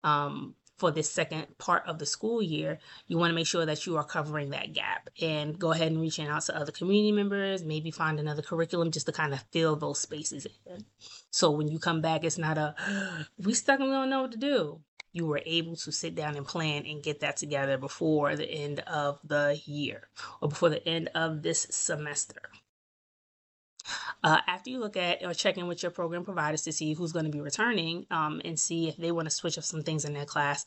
Um, 0.05 0.55
for 0.79 0.91
this 0.91 1.09
second 1.09 1.47
part 1.59 1.87
of 1.87 1.99
the 2.01 2.07
school 2.07 2.43
year, 2.43 2.79
you 3.07 3.17
want 3.17 3.31
to 3.31 3.35
make 3.35 3.47
sure 3.47 3.65
that 3.65 3.87
you 3.87 3.97
are 3.97 4.05
covering 4.05 4.51
that 4.51 4.73
gap 4.73 5.11
and 5.21 5.57
go 5.57 5.71
ahead 5.71 5.93
and 5.93 6.01
reaching 6.01 6.27
out 6.27 6.43
to 6.43 6.57
other 6.57 6.73
community 6.73 7.13
members, 7.13 7.63
maybe 7.63 7.93
find 7.93 8.19
another 8.19 8.43
curriculum 8.43 8.91
just 8.91 9.07
to 9.07 9.13
kind 9.13 9.33
of 9.33 9.45
fill 9.53 9.77
those 9.77 10.01
spaces 10.01 10.47
in. 10.67 10.85
So 11.31 11.53
when 11.53 11.69
you 11.69 11.79
come 11.79 12.01
back, 12.01 12.25
it's 12.25 12.39
not 12.39 12.59
a 12.59 12.75
we 13.39 13.55
stuck 13.55 13.79
and 13.79 13.91
we 13.91 13.95
don't 13.95 14.11
know 14.11 14.23
what 14.23 14.33
to 14.33 14.39
do 14.39 14.81
you 15.13 15.27
were 15.27 15.43
able 15.47 15.77
to 15.77 15.93
sit 15.93 16.15
down 16.15 16.37
and 16.37 16.47
plan 16.47 16.85
and 16.87 17.03
get 17.03 17.21
that 17.21 17.37
together 17.37 17.79
before 17.79 18.37
the 18.37 18.51
end 18.51 18.81
of 18.81 19.19
the 19.25 19.61
year 19.65 20.09
or 20.41 20.49
before 20.49 20.71
the 20.71 20.87
end 20.89 21.11
of 21.15 21.43
this 21.43 21.67
semester. 21.71 22.41
Uh, 24.25 24.39
after 24.47 24.71
you 24.71 24.79
look 24.79 24.97
at 24.97 25.25
or 25.25 25.35
check 25.35 25.59
in 25.59 25.67
with 25.67 25.83
your 25.83 25.91
program 25.91 26.25
providers 26.25 26.63
to 26.63 26.73
see 26.73 26.95
who's 26.95 27.13
going 27.13 27.25
to 27.25 27.31
be 27.31 27.41
returning 27.41 28.07
um, 28.11 28.41
and 28.45 28.59
see 28.59 28.89
if 28.89 28.97
they 28.97 29.11
want 29.11 29.27
to 29.27 29.35
switch 29.35 29.59
up 29.59 29.65
some 29.65 29.83
things 29.83 30.05
in 30.05 30.13
their 30.13 30.25
class, 30.25 30.65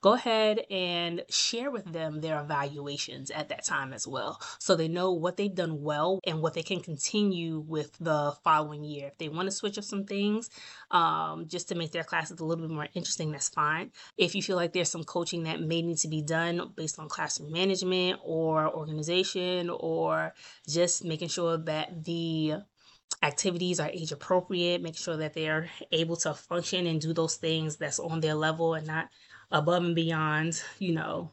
go 0.00 0.12
ahead 0.12 0.60
and 0.70 1.22
share 1.30 1.70
with 1.70 1.84
them 1.92 2.20
their 2.20 2.40
evaluations 2.40 3.30
at 3.30 3.48
that 3.48 3.64
time 3.64 3.92
as 3.92 4.06
well. 4.06 4.40
So 4.58 4.76
they 4.76 4.88
know 4.88 5.12
what 5.12 5.36
they've 5.36 5.54
done 5.54 5.82
well 5.82 6.20
and 6.26 6.42
what 6.42 6.54
they 6.54 6.62
can 6.62 6.80
continue 6.80 7.60
with 7.60 7.96
the 7.98 8.34
following 8.44 8.84
year. 8.84 9.08
If 9.08 9.18
they 9.18 9.28
want 9.28 9.46
to 9.46 9.52
switch 9.52 9.78
up 9.78 9.84
some 9.84 10.04
things 10.04 10.50
um, 10.90 11.46
just 11.48 11.68
to 11.68 11.74
make 11.74 11.92
their 11.92 12.04
classes 12.04 12.40
a 12.40 12.44
little 12.44 12.66
bit 12.66 12.74
more 12.74 12.88
interesting, 12.94 13.32
that's 13.32 13.48
fine. 13.48 13.90
If 14.16 14.34
you 14.34 14.42
feel 14.42 14.56
like 14.56 14.72
there's 14.72 14.90
some 14.90 15.04
coaching 15.04 15.44
that 15.44 15.60
may 15.60 15.82
need 15.82 15.98
to 15.98 16.08
be 16.08 16.22
done 16.22 16.72
based 16.76 16.98
on 16.98 17.08
classroom 17.08 17.52
management 17.52 18.20
or 18.22 18.68
organization 18.68 19.70
or 19.70 20.34
just 20.68 21.04
making 21.04 21.28
sure 21.28 21.56
that 21.56 22.04
the 22.04 22.56
activities 23.22 23.80
are 23.80 23.90
age 23.92 24.12
appropriate, 24.12 24.82
make 24.82 24.96
sure 24.96 25.16
that 25.16 25.34
they're 25.34 25.68
able 25.92 26.16
to 26.16 26.34
function 26.34 26.86
and 26.86 27.00
do 27.00 27.12
those 27.12 27.36
things 27.36 27.76
that's 27.76 27.98
on 27.98 28.20
their 28.20 28.34
level 28.34 28.74
and 28.74 28.86
not 28.86 29.08
above 29.50 29.84
and 29.84 29.94
beyond, 29.94 30.62
you 30.78 30.94
know. 30.94 31.32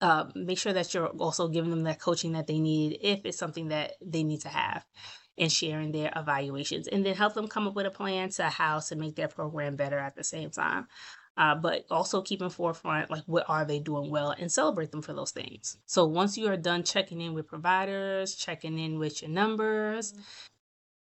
Uh, 0.00 0.26
make 0.34 0.58
sure 0.58 0.74
that 0.74 0.92
you're 0.92 1.06
also 1.06 1.48
giving 1.48 1.70
them 1.70 1.84
that 1.84 1.98
coaching 1.98 2.32
that 2.32 2.46
they 2.46 2.58
need 2.58 2.98
if 3.00 3.24
it's 3.24 3.38
something 3.38 3.68
that 3.68 3.92
they 4.04 4.22
need 4.22 4.40
to 4.42 4.48
have 4.48 4.84
and 5.38 5.50
sharing 5.50 5.92
their 5.92 6.12
evaluations 6.16 6.86
and 6.86 7.04
then 7.04 7.14
help 7.14 7.34
them 7.34 7.48
come 7.48 7.66
up 7.66 7.74
with 7.74 7.86
a 7.86 7.90
plan 7.90 8.28
to 8.28 8.44
how 8.44 8.78
to 8.78 8.96
make 8.96 9.16
their 9.16 9.28
program 9.28 9.76
better 9.76 9.98
at 9.98 10.14
the 10.14 10.24
same 10.24 10.50
time. 10.50 10.86
Uh, 11.38 11.54
but 11.54 11.84
also 11.90 12.22
keep 12.22 12.40
in 12.40 12.48
forefront 12.48 13.10
like 13.10 13.22
what 13.26 13.44
are 13.46 13.66
they 13.66 13.78
doing 13.78 14.10
well 14.10 14.30
and 14.30 14.50
celebrate 14.50 14.90
them 14.90 15.02
for 15.02 15.12
those 15.12 15.32
things. 15.32 15.76
So 15.84 16.06
once 16.06 16.38
you 16.38 16.48
are 16.48 16.56
done 16.56 16.82
checking 16.82 17.20
in 17.20 17.34
with 17.34 17.46
providers, 17.46 18.34
checking 18.34 18.78
in 18.78 18.98
with 18.98 19.20
your 19.20 19.30
numbers. 19.30 20.14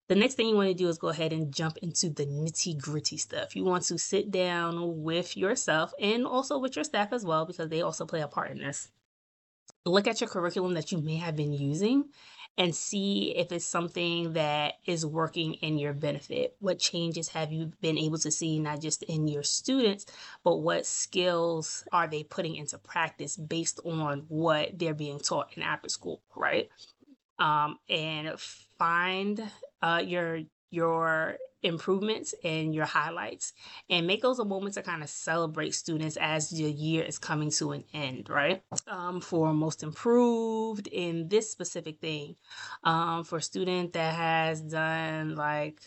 The 0.10 0.16
next 0.16 0.34
thing 0.34 0.48
you 0.48 0.56
want 0.56 0.70
to 0.70 0.74
do 0.74 0.90
is 0.90 0.98
go 0.98 1.10
ahead 1.10 1.34
and 1.34 1.54
jump 1.54 1.78
into 1.78 2.10
the 2.10 2.26
nitty 2.26 2.82
gritty 2.82 3.18
stuff. 3.18 3.56
You 3.56 3.64
want 3.64 3.84
to 3.86 3.98
sit 3.98 4.32
down 4.32 5.04
with 5.04 5.38
yourself 5.38 5.94
and 6.00 6.26
also 6.26 6.58
with 6.58 6.76
your 6.76 6.84
staff 6.84 7.14
as 7.14 7.24
well, 7.24 7.46
because 7.46 7.70
they 7.70 7.82
also 7.82 8.06
play 8.06 8.22
a 8.22 8.28
part 8.28 8.52
in 8.52 8.58
this. 8.58 8.90
Look 9.86 10.08
at 10.08 10.20
your 10.20 10.30
curriculum 10.30 10.74
that 10.74 10.92
you 10.92 10.98
may 10.98 11.18
have 11.18 11.36
been 11.36 11.54
using 11.54 12.06
and 12.58 12.76
see 12.76 13.34
if 13.36 13.52
it's 13.52 13.66
something 13.66 14.34
that 14.34 14.76
is 14.86 15.06
working 15.06 15.56
in 15.56 15.80
your 15.80 15.94
benefit. 15.94 16.56
What 16.60 16.78
changes 16.78 17.30
have 17.30 17.52
you 17.52 17.72
been 17.82 17.98
able 17.98 18.20
to 18.20 18.32
see, 18.32 18.60
not 18.60 18.82
just 18.82 19.02
in 19.04 19.28
your 19.28 19.44
students, 19.44 20.06
but 20.44 20.58
what 20.58 20.86
skills 20.86 21.84
are 21.92 22.08
they 22.08 22.24
putting 22.24 22.56
into 22.56 22.78
practice 22.78 23.38
based 23.38 23.80
on 23.84 24.26
what 24.28 24.78
they're 24.78 24.94
being 24.94 25.20
taught 25.20 25.50
in 25.58 25.64
after 25.64 25.90
school, 25.90 26.22
right? 26.36 26.70
Um, 27.40 27.80
and 27.90 28.40
find 28.40 29.42
uh, 29.82 30.04
your 30.06 30.42
your 30.74 31.38
improvements 31.62 32.34
and 32.44 32.76
your 32.76 32.86
highlights 32.86 33.54
and 33.90 34.06
make 34.06 34.22
those 34.22 34.40
a 34.40 34.46
moment 34.46 34.74
to 34.74 34.82
kind 34.82 35.02
of 35.02 35.10
celebrate 35.10 35.74
students 35.74 36.18
as 36.20 36.50
the 36.50 36.64
year 36.64 37.04
is 37.04 37.18
coming 37.18 37.50
to 37.50 37.72
an 37.72 37.84
end 37.94 38.30
right 38.30 38.62
um, 38.88 39.22
for 39.22 39.54
most 39.54 39.82
improved 39.82 40.88
in 40.88 41.30
this 41.30 41.50
specific 41.50 42.00
thing 42.00 42.36
um, 42.84 43.24
for 43.24 43.38
a 43.38 43.42
student 43.42 43.94
that 43.94 44.14
has 44.14 44.62
done 44.62 45.36
like 45.36 45.80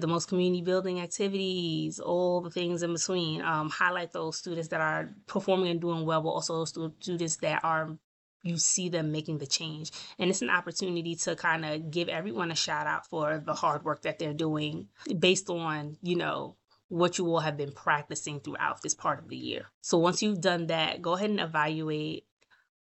the 0.00 0.06
most 0.06 0.28
community 0.28 0.62
building 0.62 1.00
activities, 1.00 2.00
all 2.00 2.40
the 2.40 2.50
things 2.50 2.82
in 2.82 2.92
between. 2.92 3.40
Um, 3.42 3.70
highlight 3.70 4.12
those 4.12 4.36
students 4.36 4.68
that 4.68 4.80
are 4.80 5.14
performing 5.28 5.70
and 5.70 5.80
doing 5.80 6.04
well, 6.04 6.20
but 6.20 6.30
also 6.30 6.54
those 6.54 6.70
students 6.98 7.36
that 7.36 7.62
are 7.62 7.96
you 8.44 8.58
see 8.58 8.88
them 8.88 9.10
making 9.10 9.38
the 9.38 9.46
change. 9.46 9.90
And 10.18 10.30
it's 10.30 10.42
an 10.42 10.50
opportunity 10.50 11.16
to 11.16 11.34
kind 11.34 11.64
of 11.64 11.90
give 11.90 12.08
everyone 12.08 12.52
a 12.52 12.54
shout 12.54 12.86
out 12.86 13.06
for 13.06 13.42
the 13.44 13.54
hard 13.54 13.84
work 13.84 14.02
that 14.02 14.18
they're 14.18 14.34
doing 14.34 14.88
based 15.18 15.50
on, 15.50 15.96
you 16.02 16.16
know, 16.16 16.56
what 16.88 17.18
you 17.18 17.24
will 17.24 17.40
have 17.40 17.56
been 17.56 17.72
practicing 17.72 18.38
throughout 18.38 18.82
this 18.82 18.94
part 18.94 19.18
of 19.18 19.28
the 19.28 19.36
year. 19.36 19.70
So 19.80 19.98
once 19.98 20.22
you've 20.22 20.42
done 20.42 20.68
that, 20.68 21.02
go 21.02 21.14
ahead 21.14 21.30
and 21.30 21.40
evaluate 21.40 22.26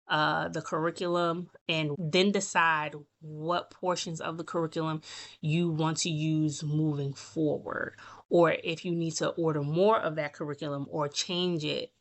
uh, 0.09 0.49
the 0.49 0.61
curriculum 0.61 1.49
and 1.69 1.95
then 1.97 2.33
decide 2.33 2.93
what 3.21 3.71
portions 3.71 4.19
of 4.19 4.37
the 4.37 4.43
curriculum 4.43 5.01
you 5.39 5.69
want 5.69 5.97
to 5.99 6.09
use 6.09 6.61
moving 6.61 7.13
forward. 7.13 7.95
Or 8.29 8.51
if 8.51 8.83
you 8.83 8.93
need 8.93 9.11
to 9.15 9.29
order 9.29 9.63
more 9.63 9.97
of 9.97 10.15
that 10.17 10.33
curriculum 10.33 10.87
or 10.89 11.07
change 11.07 11.63
it 11.63 11.93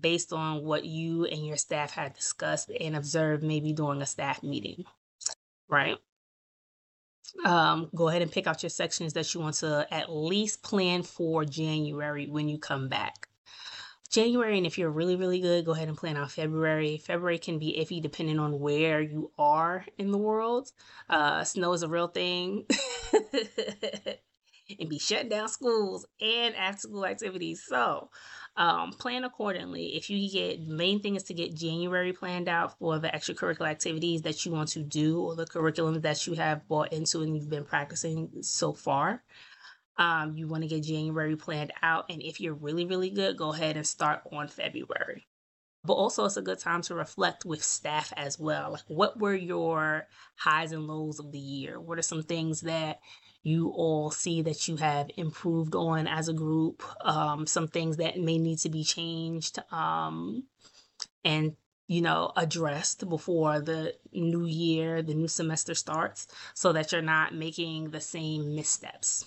based 0.00 0.32
on 0.32 0.64
what 0.64 0.84
you 0.84 1.24
and 1.24 1.46
your 1.46 1.56
staff 1.56 1.92
had 1.92 2.14
discussed 2.14 2.70
and 2.80 2.96
observed 2.96 3.42
maybe 3.42 3.72
during 3.72 4.02
a 4.02 4.06
staff 4.06 4.42
meeting, 4.42 4.84
right? 5.68 5.96
Um, 7.44 7.90
go 7.94 8.08
ahead 8.08 8.22
and 8.22 8.30
pick 8.30 8.46
out 8.46 8.62
your 8.62 8.70
sections 8.70 9.12
that 9.14 9.34
you 9.34 9.40
want 9.40 9.56
to 9.56 9.86
at 9.90 10.10
least 10.12 10.62
plan 10.62 11.02
for 11.02 11.44
January 11.44 12.26
when 12.26 12.48
you 12.48 12.58
come 12.58 12.88
back. 12.88 13.28
January, 14.08 14.56
and 14.56 14.66
if 14.66 14.78
you're 14.78 14.90
really, 14.90 15.16
really 15.16 15.40
good, 15.40 15.64
go 15.64 15.72
ahead 15.72 15.88
and 15.88 15.96
plan 15.96 16.16
out 16.16 16.30
February. 16.30 16.98
February 16.98 17.38
can 17.38 17.58
be 17.58 17.76
iffy 17.78 18.00
depending 18.00 18.38
on 18.38 18.60
where 18.60 19.00
you 19.00 19.32
are 19.38 19.84
in 19.98 20.12
the 20.12 20.18
world. 20.18 20.70
Uh, 21.10 21.42
snow 21.44 21.72
is 21.72 21.82
a 21.82 21.88
real 21.88 22.08
thing. 22.08 22.64
and 24.78 24.88
be 24.88 24.98
shutting 24.98 25.28
down 25.28 25.48
schools 25.48 26.06
and 26.20 26.54
after 26.54 26.88
school 26.88 27.06
activities. 27.06 27.64
So, 27.66 28.10
um, 28.56 28.92
plan 28.92 29.24
accordingly. 29.24 29.96
If 29.96 30.08
you 30.08 30.30
get, 30.30 30.66
main 30.66 31.00
thing 31.00 31.16
is 31.16 31.24
to 31.24 31.34
get 31.34 31.54
January 31.54 32.12
planned 32.12 32.48
out 32.48 32.78
for 32.78 32.98
the 32.98 33.08
extracurricular 33.08 33.68
activities 33.68 34.22
that 34.22 34.44
you 34.44 34.52
want 34.52 34.70
to 34.70 34.82
do 34.82 35.20
or 35.20 35.34
the 35.34 35.46
curriculum 35.46 36.00
that 36.00 36.26
you 36.26 36.34
have 36.34 36.66
bought 36.68 36.92
into 36.92 37.22
and 37.22 37.36
you've 37.36 37.50
been 37.50 37.64
practicing 37.64 38.30
so 38.40 38.72
far. 38.72 39.22
Um, 39.98 40.36
you 40.36 40.46
want 40.46 40.62
to 40.62 40.68
get 40.68 40.82
January 40.82 41.36
planned 41.36 41.72
out. 41.82 42.06
And 42.10 42.22
if 42.22 42.40
you're 42.40 42.54
really, 42.54 42.84
really 42.84 43.10
good, 43.10 43.36
go 43.36 43.52
ahead 43.52 43.76
and 43.76 43.86
start 43.86 44.22
on 44.32 44.48
February. 44.48 45.26
But 45.86 45.94
also, 45.94 46.24
it's 46.24 46.36
a 46.36 46.42
good 46.42 46.58
time 46.58 46.82
to 46.82 46.94
reflect 46.94 47.44
with 47.44 47.62
staff 47.62 48.12
as 48.16 48.38
well. 48.38 48.72
Like, 48.72 48.84
what 48.88 49.18
were 49.18 49.34
your 49.34 50.06
highs 50.36 50.72
and 50.72 50.86
lows 50.86 51.18
of 51.18 51.32
the 51.32 51.38
year? 51.38 51.80
What 51.80 51.98
are 51.98 52.02
some 52.02 52.22
things 52.22 52.62
that 52.62 53.00
you 53.42 53.68
all 53.68 54.10
see 54.10 54.42
that 54.42 54.66
you 54.66 54.76
have 54.76 55.10
improved 55.16 55.74
on 55.74 56.06
as 56.06 56.28
a 56.28 56.34
group? 56.34 56.82
Um, 57.04 57.46
some 57.46 57.68
things 57.68 57.98
that 57.98 58.18
may 58.18 58.38
need 58.38 58.58
to 58.60 58.68
be 58.68 58.84
changed 58.84 59.58
um, 59.72 60.44
and 61.24 61.56
you 61.88 62.00
know, 62.00 62.32
addressed 62.36 63.08
before 63.08 63.60
the 63.60 63.94
new 64.12 64.44
year, 64.44 65.02
the 65.02 65.14
new 65.14 65.28
semester 65.28 65.74
starts, 65.74 66.26
so 66.54 66.72
that 66.72 66.90
you're 66.90 67.02
not 67.02 67.34
making 67.34 67.90
the 67.90 68.00
same 68.00 68.56
missteps. 68.56 69.24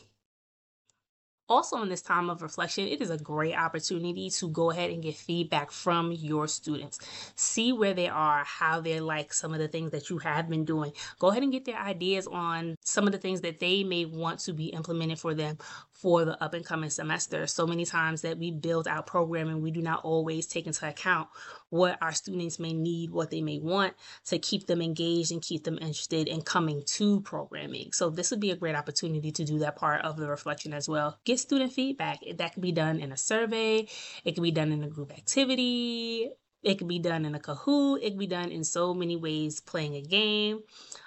Also, 1.50 1.82
in 1.82 1.90
this 1.90 2.02
time 2.02 2.30
of 2.30 2.42
reflection, 2.44 2.88
it 2.88 3.02
is 3.02 3.10
a 3.10 3.18
great 3.18 3.56
opportunity 3.56 4.30
to 4.30 4.50
go 4.50 4.70
ahead 4.70 4.92
and 4.92 5.02
get 5.02 5.16
feedback 5.16 5.72
from 5.72 6.12
your 6.12 6.48
students. 6.48 7.00
See 7.36 7.74
where 7.74 7.94
they 7.94 8.08
are, 8.08 8.44
how 8.44 8.80
they 8.82 9.00
like 9.00 9.34
some 9.34 9.54
of 9.54 9.60
the 9.60 9.68
things 9.68 9.92
that 9.92 10.10
you 10.10 10.20
have 10.20 10.48
been 10.48 10.64
doing. 10.64 10.94
Go 11.18 11.30
ahead 11.30 11.42
and 11.44 11.52
get 11.52 11.66
their 11.66 11.80
ideas 11.80 12.28
on 12.28 12.76
some 12.82 13.08
of 13.08 13.12
the 13.14 13.18
things 13.18 13.42
that 13.42 13.60
they 13.60 13.84
may 13.84 14.06
want 14.06 14.40
to 14.42 14.54
be 14.54 14.68
implemented 14.68 15.20
for 15.20 15.34
them 15.34 15.58
for 16.00 16.24
the 16.24 16.42
up 16.42 16.54
and 16.54 16.66
coming 16.66 16.90
semester. 16.90 17.46
So 17.46 17.68
many 17.68 17.84
times 17.84 18.22
that 18.22 18.38
we 18.38 18.52
build 18.52 18.88
our 18.88 19.04
programming, 19.04 19.62
we 19.62 19.72
do 19.72 19.82
not 19.82 20.06
always 20.06 20.48
take 20.48 20.66
into 20.66 20.88
account 20.88 21.28
what 21.70 21.98
our 22.02 22.14
students 22.14 22.58
may 22.58 22.72
need, 22.72 23.12
what 23.12 23.30
they 23.30 23.42
may 23.42 23.60
want 23.60 23.94
to 24.28 24.40
keep 24.40 24.66
them 24.66 24.82
engaged 24.82 25.32
and 25.32 25.42
keep 25.42 25.66
them 25.66 25.78
interested 25.82 26.30
in 26.30 26.42
coming 26.42 26.84
to 26.86 27.20
programming. 27.22 27.92
So 27.92 28.10
this 28.10 28.32
would 28.32 28.40
be 28.40 28.52
a 28.52 28.56
great 28.56 28.76
opportunity 28.76 29.32
to 29.34 29.44
do 29.44 29.60
that 29.60 29.76
part 29.76 30.06
of 30.06 30.16
the 30.16 30.30
reflection 30.30 30.74
as 30.74 30.88
well. 30.88 31.20
Get 31.26 31.40
student 31.40 31.74
feedback. 31.74 32.20
That 32.38 32.54
can 32.54 32.62
be 32.62 32.72
done 32.72 33.00
in 33.00 33.12
a 33.12 33.18
survey, 33.18 33.88
it 34.24 34.36
can 34.36 34.44
be 34.44 34.52
done 34.52 34.72
in 34.72 34.84
a 34.84 34.90
group 34.90 35.12
activity, 35.12 36.32
it 36.62 36.78
could 36.78 36.88
be 36.88 37.00
done 37.00 37.26
in 37.26 37.36
a 37.36 37.40
Kahoot. 37.40 38.00
It 38.02 38.12
could 38.12 38.20
be 38.20 38.28
done 38.28 38.52
in 38.52 38.64
so 38.64 38.94
many 38.94 39.16
ways, 39.16 39.60
playing 39.60 39.96
a 39.96 40.02
game, 40.02 40.62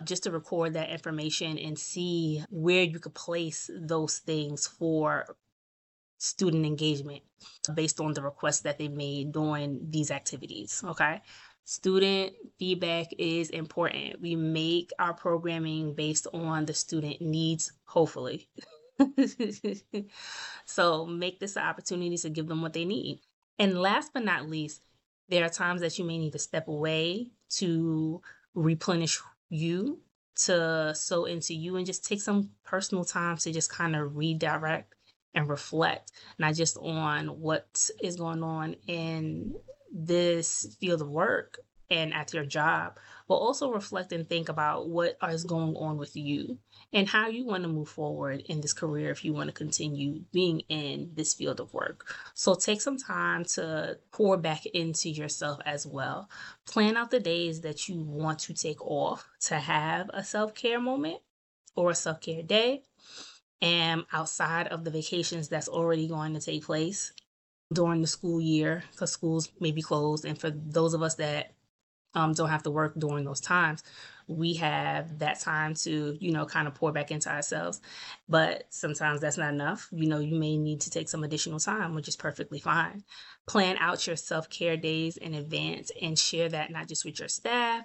just 0.04 0.23
to 0.25 0.30
record 0.30 0.75
that 0.75 0.90
information 0.90 1.59
and 1.59 1.78
see 1.78 2.42
where 2.50 2.82
you 2.82 2.99
could 2.99 3.14
place 3.14 3.71
those 3.75 4.18
things 4.18 4.66
for 4.66 5.37
student 6.18 6.64
engagement 6.64 7.23
based 7.75 8.00
on 8.00 8.14
the 8.14 8.23
requests 8.23 8.61
that 8.61 8.78
they 8.78 8.88
made 8.88 9.32
during 9.32 9.90
these 9.90 10.11
activities. 10.11 10.82
Okay. 10.87 11.21
Student 11.64 12.32
feedback 12.59 13.09
is 13.18 13.50
important. 13.50 14.21
We 14.21 14.35
make 14.37 14.90
our 14.99 15.14
programming 15.14 15.94
based 15.94 16.26
on 16.32 16.64
the 16.64 16.75
student 16.75 17.21
needs, 17.21 17.73
hopefully. 17.85 18.49
so 20.64 21.06
make 21.06 21.38
this 21.38 21.56
an 21.56 21.62
opportunity 21.62 22.16
to 22.16 22.30
give 22.30 22.49
them 22.49 22.62
what 22.62 22.73
they 22.73 22.85
need. 22.85 23.21
And 23.59 23.80
last 23.80 24.12
but 24.12 24.25
not 24.25 24.49
least, 24.49 24.80
there 25.33 25.47
are 25.47 25.49
times 25.49 25.81
that 25.81 25.99
you 25.99 26.05
may 26.05 26.19
need 26.19 26.33
to 26.33 26.39
step 26.39 26.69
away 26.69 27.31
to 27.49 28.21
replenish 28.55 29.19
you, 29.49 29.99
to 30.37 30.95
sow 30.95 31.25
into 31.25 31.55
you, 31.55 31.77
and 31.77 31.87
just 31.87 32.05
take 32.05 32.21
some 32.21 32.51
personal 32.65 33.03
time 33.03 33.39
to 33.39 33.51
just 33.51 33.73
kind 33.73 33.97
of 33.97 34.15
redirect 34.15 34.95
and 35.35 35.49
reflect, 35.49 36.12
not 36.38 36.55
just 36.55 36.77
on 36.77 37.29
what 37.29 37.88
is 38.03 38.16
going 38.16 38.42
on 38.42 38.77
in 38.87 39.55
this 39.90 40.77
field 40.79 41.01
of 41.01 41.09
work 41.09 41.59
and 41.92 42.14
at 42.14 42.33
your 42.33 42.46
job, 42.46 42.98
but 43.28 43.35
also 43.35 43.70
reflect 43.70 44.12
and 44.12 44.26
think 44.26 44.48
about 44.48 44.88
what 44.88 45.18
is 45.28 45.44
going 45.44 45.76
on 45.76 45.98
with 45.98 46.16
you 46.16 46.59
and 46.92 47.07
how 47.07 47.28
you 47.28 47.44
want 47.44 47.62
to 47.62 47.68
move 47.68 47.88
forward 47.88 48.40
in 48.46 48.62
this 48.62 48.72
career 48.72 49.11
if 49.11 49.24
you 49.24 49.35
want 49.35 49.48
to 49.48 49.52
continue 49.52 50.20
being 50.33 50.61
in 50.70 51.11
this 51.14 51.35
field 51.35 51.61
of 51.61 51.72
work. 51.74 52.14
So 52.33 52.55
take 52.55 52.81
some 52.81 52.96
time 52.96 53.44
to 53.57 53.98
pour 54.11 54.38
back 54.38 54.64
into 54.64 55.11
yourself 55.11 55.61
as 55.66 55.87
well. 55.87 56.31
Plan 56.66 56.96
out 56.96 57.11
the 57.11 57.20
days 57.20 57.61
that 57.61 57.88
you 57.90 58.02
want 58.02 58.38
to 58.40 58.55
take 58.55 58.81
off 58.81 59.28
to 59.42 59.57
have 59.57 60.11
a 60.14 60.24
self 60.24 60.55
care 60.55 60.81
moment 60.81 61.18
or 61.76 61.90
a 61.90 61.94
self 61.94 62.22
care 62.22 62.42
day. 62.42 62.85
And 63.61 64.05
outside 64.12 64.68
of 64.68 64.83
the 64.83 64.90
vacations 64.90 65.48
that's 65.48 65.68
already 65.68 66.09
going 66.09 66.35
to 66.35 66.40
take 66.40 66.64
place 66.64 67.12
during 67.72 68.00
the 68.00 68.07
school 68.07 68.40
year, 68.40 68.83
because 68.90 69.12
schools 69.12 69.50
may 69.61 69.72
be 69.72 69.83
closed. 69.83 70.24
And 70.24 70.38
for 70.38 70.50
those 70.50 70.94
of 70.94 71.02
us 71.02 71.14
that 71.16 71.52
um, 72.14 72.33
don't 72.33 72.48
have 72.48 72.62
to 72.64 72.70
work 72.70 72.94
during 72.98 73.25
those 73.25 73.40
times, 73.40 73.83
we 74.29 74.55
have 74.55 75.18
that 75.18 75.40
time 75.40 75.75
to, 75.75 76.16
you 76.20 76.33
know, 76.33 76.46
kind 76.46 76.68
of 76.68 76.75
pour 76.75 76.92
back 76.92 77.11
into 77.11 77.31
ourselves. 77.31 77.81
But 78.29 78.64
sometimes 78.70 79.20
that's 79.20 79.38
not 79.38 79.53
enough. 79.53 79.88
You 79.92 80.09
know, 80.09 80.18
you 80.18 80.37
may 80.38 80.57
need 80.57 80.81
to 80.83 80.90
take 80.90 81.09
some 81.09 81.25
additional 81.25 81.59
time, 81.59 81.94
which 81.94 82.09
is 82.09 82.16
perfectly 82.16 82.61
fine. 82.61 83.05
Plan 83.46 83.77
out 83.79 84.07
your 84.07 84.16
self 84.16 84.48
care 84.48 84.77
days 84.77 85.16
in 85.16 85.35
advance 85.35 85.90
and 86.01 86.18
share 86.18 86.48
that 86.48 86.70
not 86.70 86.88
just 86.88 87.05
with 87.05 87.18
your 87.18 87.29
staff, 87.29 87.85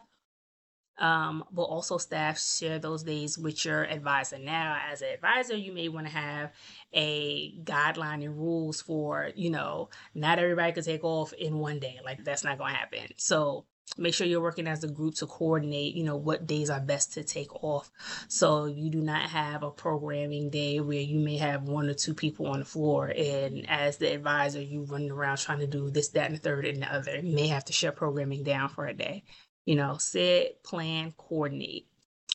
um, 1.00 1.44
but 1.52 1.64
also 1.64 1.98
staff 1.98 2.40
share 2.40 2.80
those 2.80 3.04
days 3.04 3.38
with 3.38 3.64
your 3.66 3.84
advisor. 3.84 4.40
Now, 4.40 4.80
as 4.92 5.02
an 5.02 5.10
advisor, 5.10 5.56
you 5.56 5.72
may 5.72 5.90
want 5.90 6.08
to 6.08 6.14
have 6.14 6.52
a 6.94 7.56
guideline 7.64 8.24
and 8.24 8.38
rules 8.38 8.82
for, 8.82 9.32
you 9.36 9.50
know, 9.50 9.90
not 10.16 10.40
everybody 10.40 10.72
can 10.72 10.84
take 10.84 11.04
off 11.04 11.34
in 11.34 11.60
one 11.60 11.80
day. 11.80 12.00
Like 12.04 12.24
that's 12.24 12.44
not 12.44 12.58
going 12.58 12.74
to 12.74 12.80
happen. 12.80 13.08
So 13.18 13.66
make 13.98 14.14
sure 14.14 14.28
you're 14.28 14.42
working 14.42 14.68
as 14.68 14.84
a 14.84 14.88
group 14.88 15.16
to 15.16 15.26
coordinate 15.26 15.96
you 15.96 16.04
know 16.04 16.18
what 16.18 16.46
days 16.46 16.70
are 16.70 16.80
best 16.80 17.14
to 17.14 17.24
take 17.24 17.64
off. 17.64 17.92
So 18.28 18.66
you 18.66 18.90
do 18.90 19.02
not 19.02 19.30
have 19.30 19.64
a 19.64 19.72
programming 19.72 20.50
day 20.50 20.80
where 20.80 21.00
you 21.00 21.20
may 21.20 21.38
have 21.38 21.64
one 21.64 21.90
or 21.90 21.94
two 21.94 22.14
people 22.14 22.48
on 22.48 22.60
the 22.60 22.66
floor 22.66 23.08
and 23.08 23.70
as 23.70 23.98
the 23.98 24.14
advisor 24.14 24.62
you 24.62 24.84
running 24.84 25.12
around 25.12 25.38
trying 25.38 25.60
to 25.60 25.68
do 25.68 25.90
this 25.90 26.10
that 26.10 26.28
and 26.28 26.36
the 26.36 26.40
third 26.40 26.66
and 26.66 26.82
the 26.82 26.94
other. 26.94 27.18
You 27.18 27.36
may 27.36 27.48
have 27.48 27.66
to 27.66 27.74
shut 27.74 27.96
programming 27.96 28.44
down 28.44 28.70
for 28.70 28.86
a 28.86 28.94
day. 28.94 29.24
You 29.66 29.76
know 29.76 29.98
set 29.98 30.64
plan 30.64 31.14
coordinate 31.18 31.88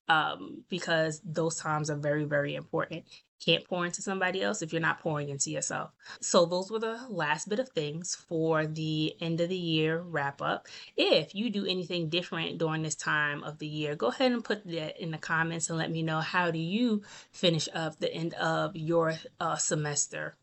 um, 0.08 0.64
because 0.68 1.20
those 1.24 1.56
times 1.56 1.90
are 1.90 1.96
very 1.96 2.24
very 2.24 2.54
important 2.54 3.04
can't 3.44 3.64
pour 3.64 3.84
into 3.84 4.02
somebody 4.02 4.42
else 4.42 4.62
if 4.62 4.72
you're 4.72 4.80
not 4.80 5.00
pouring 5.00 5.28
into 5.28 5.50
yourself. 5.50 5.90
So, 6.20 6.46
those 6.46 6.70
were 6.70 6.78
the 6.78 6.98
last 7.08 7.48
bit 7.48 7.58
of 7.58 7.68
things 7.70 8.14
for 8.14 8.66
the 8.66 9.14
end 9.20 9.40
of 9.40 9.48
the 9.48 9.56
year 9.56 10.00
wrap 10.00 10.40
up. 10.40 10.68
If 10.96 11.34
you 11.34 11.50
do 11.50 11.66
anything 11.66 12.08
different 12.08 12.58
during 12.58 12.82
this 12.82 12.94
time 12.94 13.42
of 13.42 13.58
the 13.58 13.66
year, 13.66 13.96
go 13.96 14.08
ahead 14.08 14.32
and 14.32 14.44
put 14.44 14.64
that 14.66 15.02
in 15.02 15.10
the 15.10 15.18
comments 15.18 15.68
and 15.68 15.78
let 15.78 15.90
me 15.90 16.02
know 16.02 16.20
how 16.20 16.50
do 16.50 16.58
you 16.58 17.02
finish 17.32 17.68
up 17.74 17.98
the 17.98 18.12
end 18.12 18.34
of 18.34 18.76
your 18.76 19.14
uh, 19.40 19.56
semester 19.56 20.36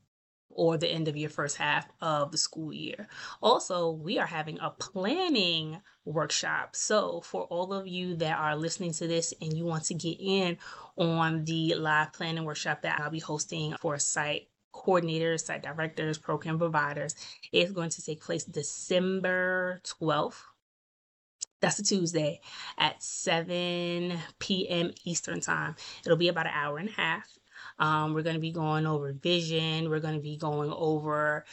or 0.59 0.77
the 0.77 0.89
end 0.89 1.07
of 1.07 1.15
your 1.15 1.29
first 1.29 1.55
half 1.55 1.87
of 2.01 2.33
the 2.33 2.37
school 2.37 2.73
year. 2.73 3.07
Also, 3.41 3.91
we 3.91 4.19
are 4.19 4.25
having 4.25 4.59
a 4.59 4.69
planning 4.69 5.79
workshop. 6.03 6.75
So, 6.75 7.21
for 7.21 7.43
all 7.43 7.71
of 7.71 7.87
you 7.87 8.17
that 8.17 8.37
are 8.37 8.57
listening 8.57 8.91
to 8.93 9.07
this 9.07 9.33
and 9.41 9.53
you 9.53 9.63
want 9.63 9.85
to 9.85 9.93
get 9.93 10.17
in 10.19 10.57
on 10.97 11.45
the 11.45 11.75
live 11.75 12.11
planning 12.11 12.43
workshop 12.43 12.81
that 12.81 12.99
I'll 12.99 13.09
be 13.09 13.19
hosting 13.19 13.73
for 13.79 13.97
site 13.99 14.49
coordinators, 14.73 15.45
site 15.45 15.63
directors, 15.63 16.17
program 16.17 16.59
providers, 16.59 17.15
it's 17.53 17.71
going 17.71 17.91
to 17.91 18.03
take 18.03 18.21
place 18.21 18.43
December 18.43 19.81
12th. 20.01 20.41
That's 21.61 21.79
a 21.79 21.83
Tuesday 21.83 22.41
at 22.77 23.01
7 23.01 24.17
p.m. 24.39 24.91
Eastern 25.05 25.39
Time. 25.39 25.75
It'll 26.05 26.17
be 26.17 26.27
about 26.27 26.47
an 26.47 26.53
hour 26.53 26.77
and 26.79 26.89
a 26.89 26.93
half. 26.93 27.39
Um, 27.79 28.13
we're 28.13 28.23
going 28.23 28.35
to 28.35 28.41
be 28.41 28.51
going 28.51 28.85
over 28.85 29.13
vision. 29.13 29.89
We're 29.89 29.99
going 29.99 30.15
to 30.15 30.21
be 30.21 30.37
going 30.37 30.71
over, 30.71 31.45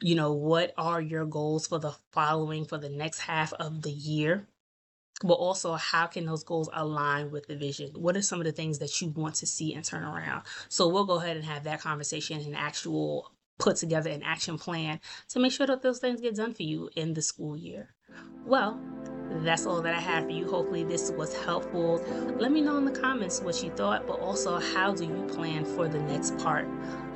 you 0.00 0.14
know, 0.14 0.32
what 0.32 0.72
are 0.76 1.00
your 1.00 1.26
goals 1.26 1.66
for 1.66 1.78
the 1.78 1.94
following, 2.12 2.64
for 2.64 2.78
the 2.78 2.88
next 2.88 3.20
half 3.20 3.52
of 3.54 3.82
the 3.82 3.90
year. 3.90 4.46
But 5.24 5.34
also 5.34 5.74
how 5.74 6.06
can 6.06 6.26
those 6.26 6.42
goals 6.42 6.68
align 6.72 7.30
with 7.30 7.46
the 7.46 7.56
vision? 7.56 7.90
What 7.94 8.16
are 8.16 8.22
some 8.22 8.40
of 8.40 8.44
the 8.44 8.52
things 8.52 8.78
that 8.80 9.00
you 9.00 9.08
want 9.10 9.36
to 9.36 9.46
see 9.46 9.74
and 9.74 9.84
turn 9.84 10.02
around? 10.02 10.42
So 10.68 10.88
we'll 10.88 11.04
go 11.04 11.20
ahead 11.20 11.36
and 11.36 11.44
have 11.44 11.64
that 11.64 11.80
conversation 11.80 12.40
and 12.40 12.56
actual 12.56 13.30
put 13.58 13.76
together 13.76 14.10
an 14.10 14.22
action 14.24 14.58
plan 14.58 14.98
to 15.28 15.38
make 15.38 15.52
sure 15.52 15.66
that 15.66 15.82
those 15.82 16.00
things 16.00 16.20
get 16.20 16.34
done 16.34 16.54
for 16.54 16.64
you 16.64 16.90
in 16.96 17.14
the 17.14 17.22
school 17.22 17.56
year. 17.56 17.94
Well 18.44 18.80
that's 19.30 19.66
all 19.66 19.80
that 19.82 19.94
I 19.94 20.00
have 20.00 20.24
for 20.24 20.30
you. 20.30 20.48
Hopefully, 20.48 20.84
this 20.84 21.10
was 21.10 21.34
helpful. 21.44 22.04
Let 22.38 22.52
me 22.52 22.60
know 22.60 22.76
in 22.76 22.84
the 22.84 22.98
comments 22.98 23.40
what 23.40 23.62
you 23.62 23.70
thought, 23.70 24.06
but 24.06 24.20
also 24.20 24.58
how 24.58 24.92
do 24.92 25.04
you 25.04 25.26
plan 25.32 25.64
for 25.64 25.88
the 25.88 26.00
next 26.00 26.36
part 26.38 26.66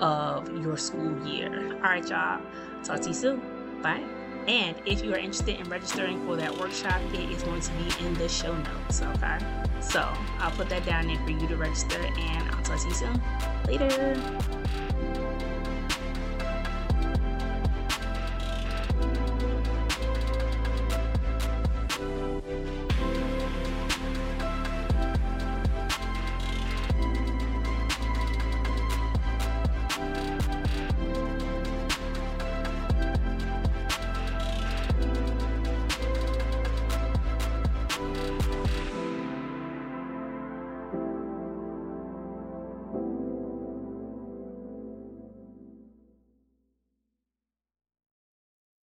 of 0.01 0.49
your 0.62 0.77
school 0.77 1.27
year? 1.27 1.75
All 1.75 1.81
right, 1.81 2.09
y'all. 2.09 2.40
Talk 2.83 3.01
to 3.03 3.09
you 3.09 3.14
soon. 3.14 3.81
Bye. 3.83 4.05
And 4.47 4.77
if 4.87 5.05
you 5.05 5.12
are 5.12 5.19
interested 5.19 5.59
in 5.59 5.69
registering 5.69 6.25
for 6.25 6.37
that 6.37 6.57
workshop, 6.57 7.01
it 7.12 7.31
is 7.31 7.42
going 7.42 7.61
to 7.61 7.73
be 7.73 8.07
in 8.07 8.14
the 8.14 8.29
show 8.29 8.57
notes. 8.57 9.03
Okay. 9.03 9.38
So 9.81 10.01
I'll 10.38 10.53
put 10.53 10.69
that 10.69 10.87
down 10.87 11.09
there 11.09 11.19
for 11.25 11.31
you 11.31 11.47
to 11.49 11.57
register, 11.57 11.99
and 12.01 12.49
I'll 12.51 12.62
talk 12.62 12.81
to 12.81 12.88
you 12.88 12.95
soon. 12.95 13.23
Later. 13.66 14.16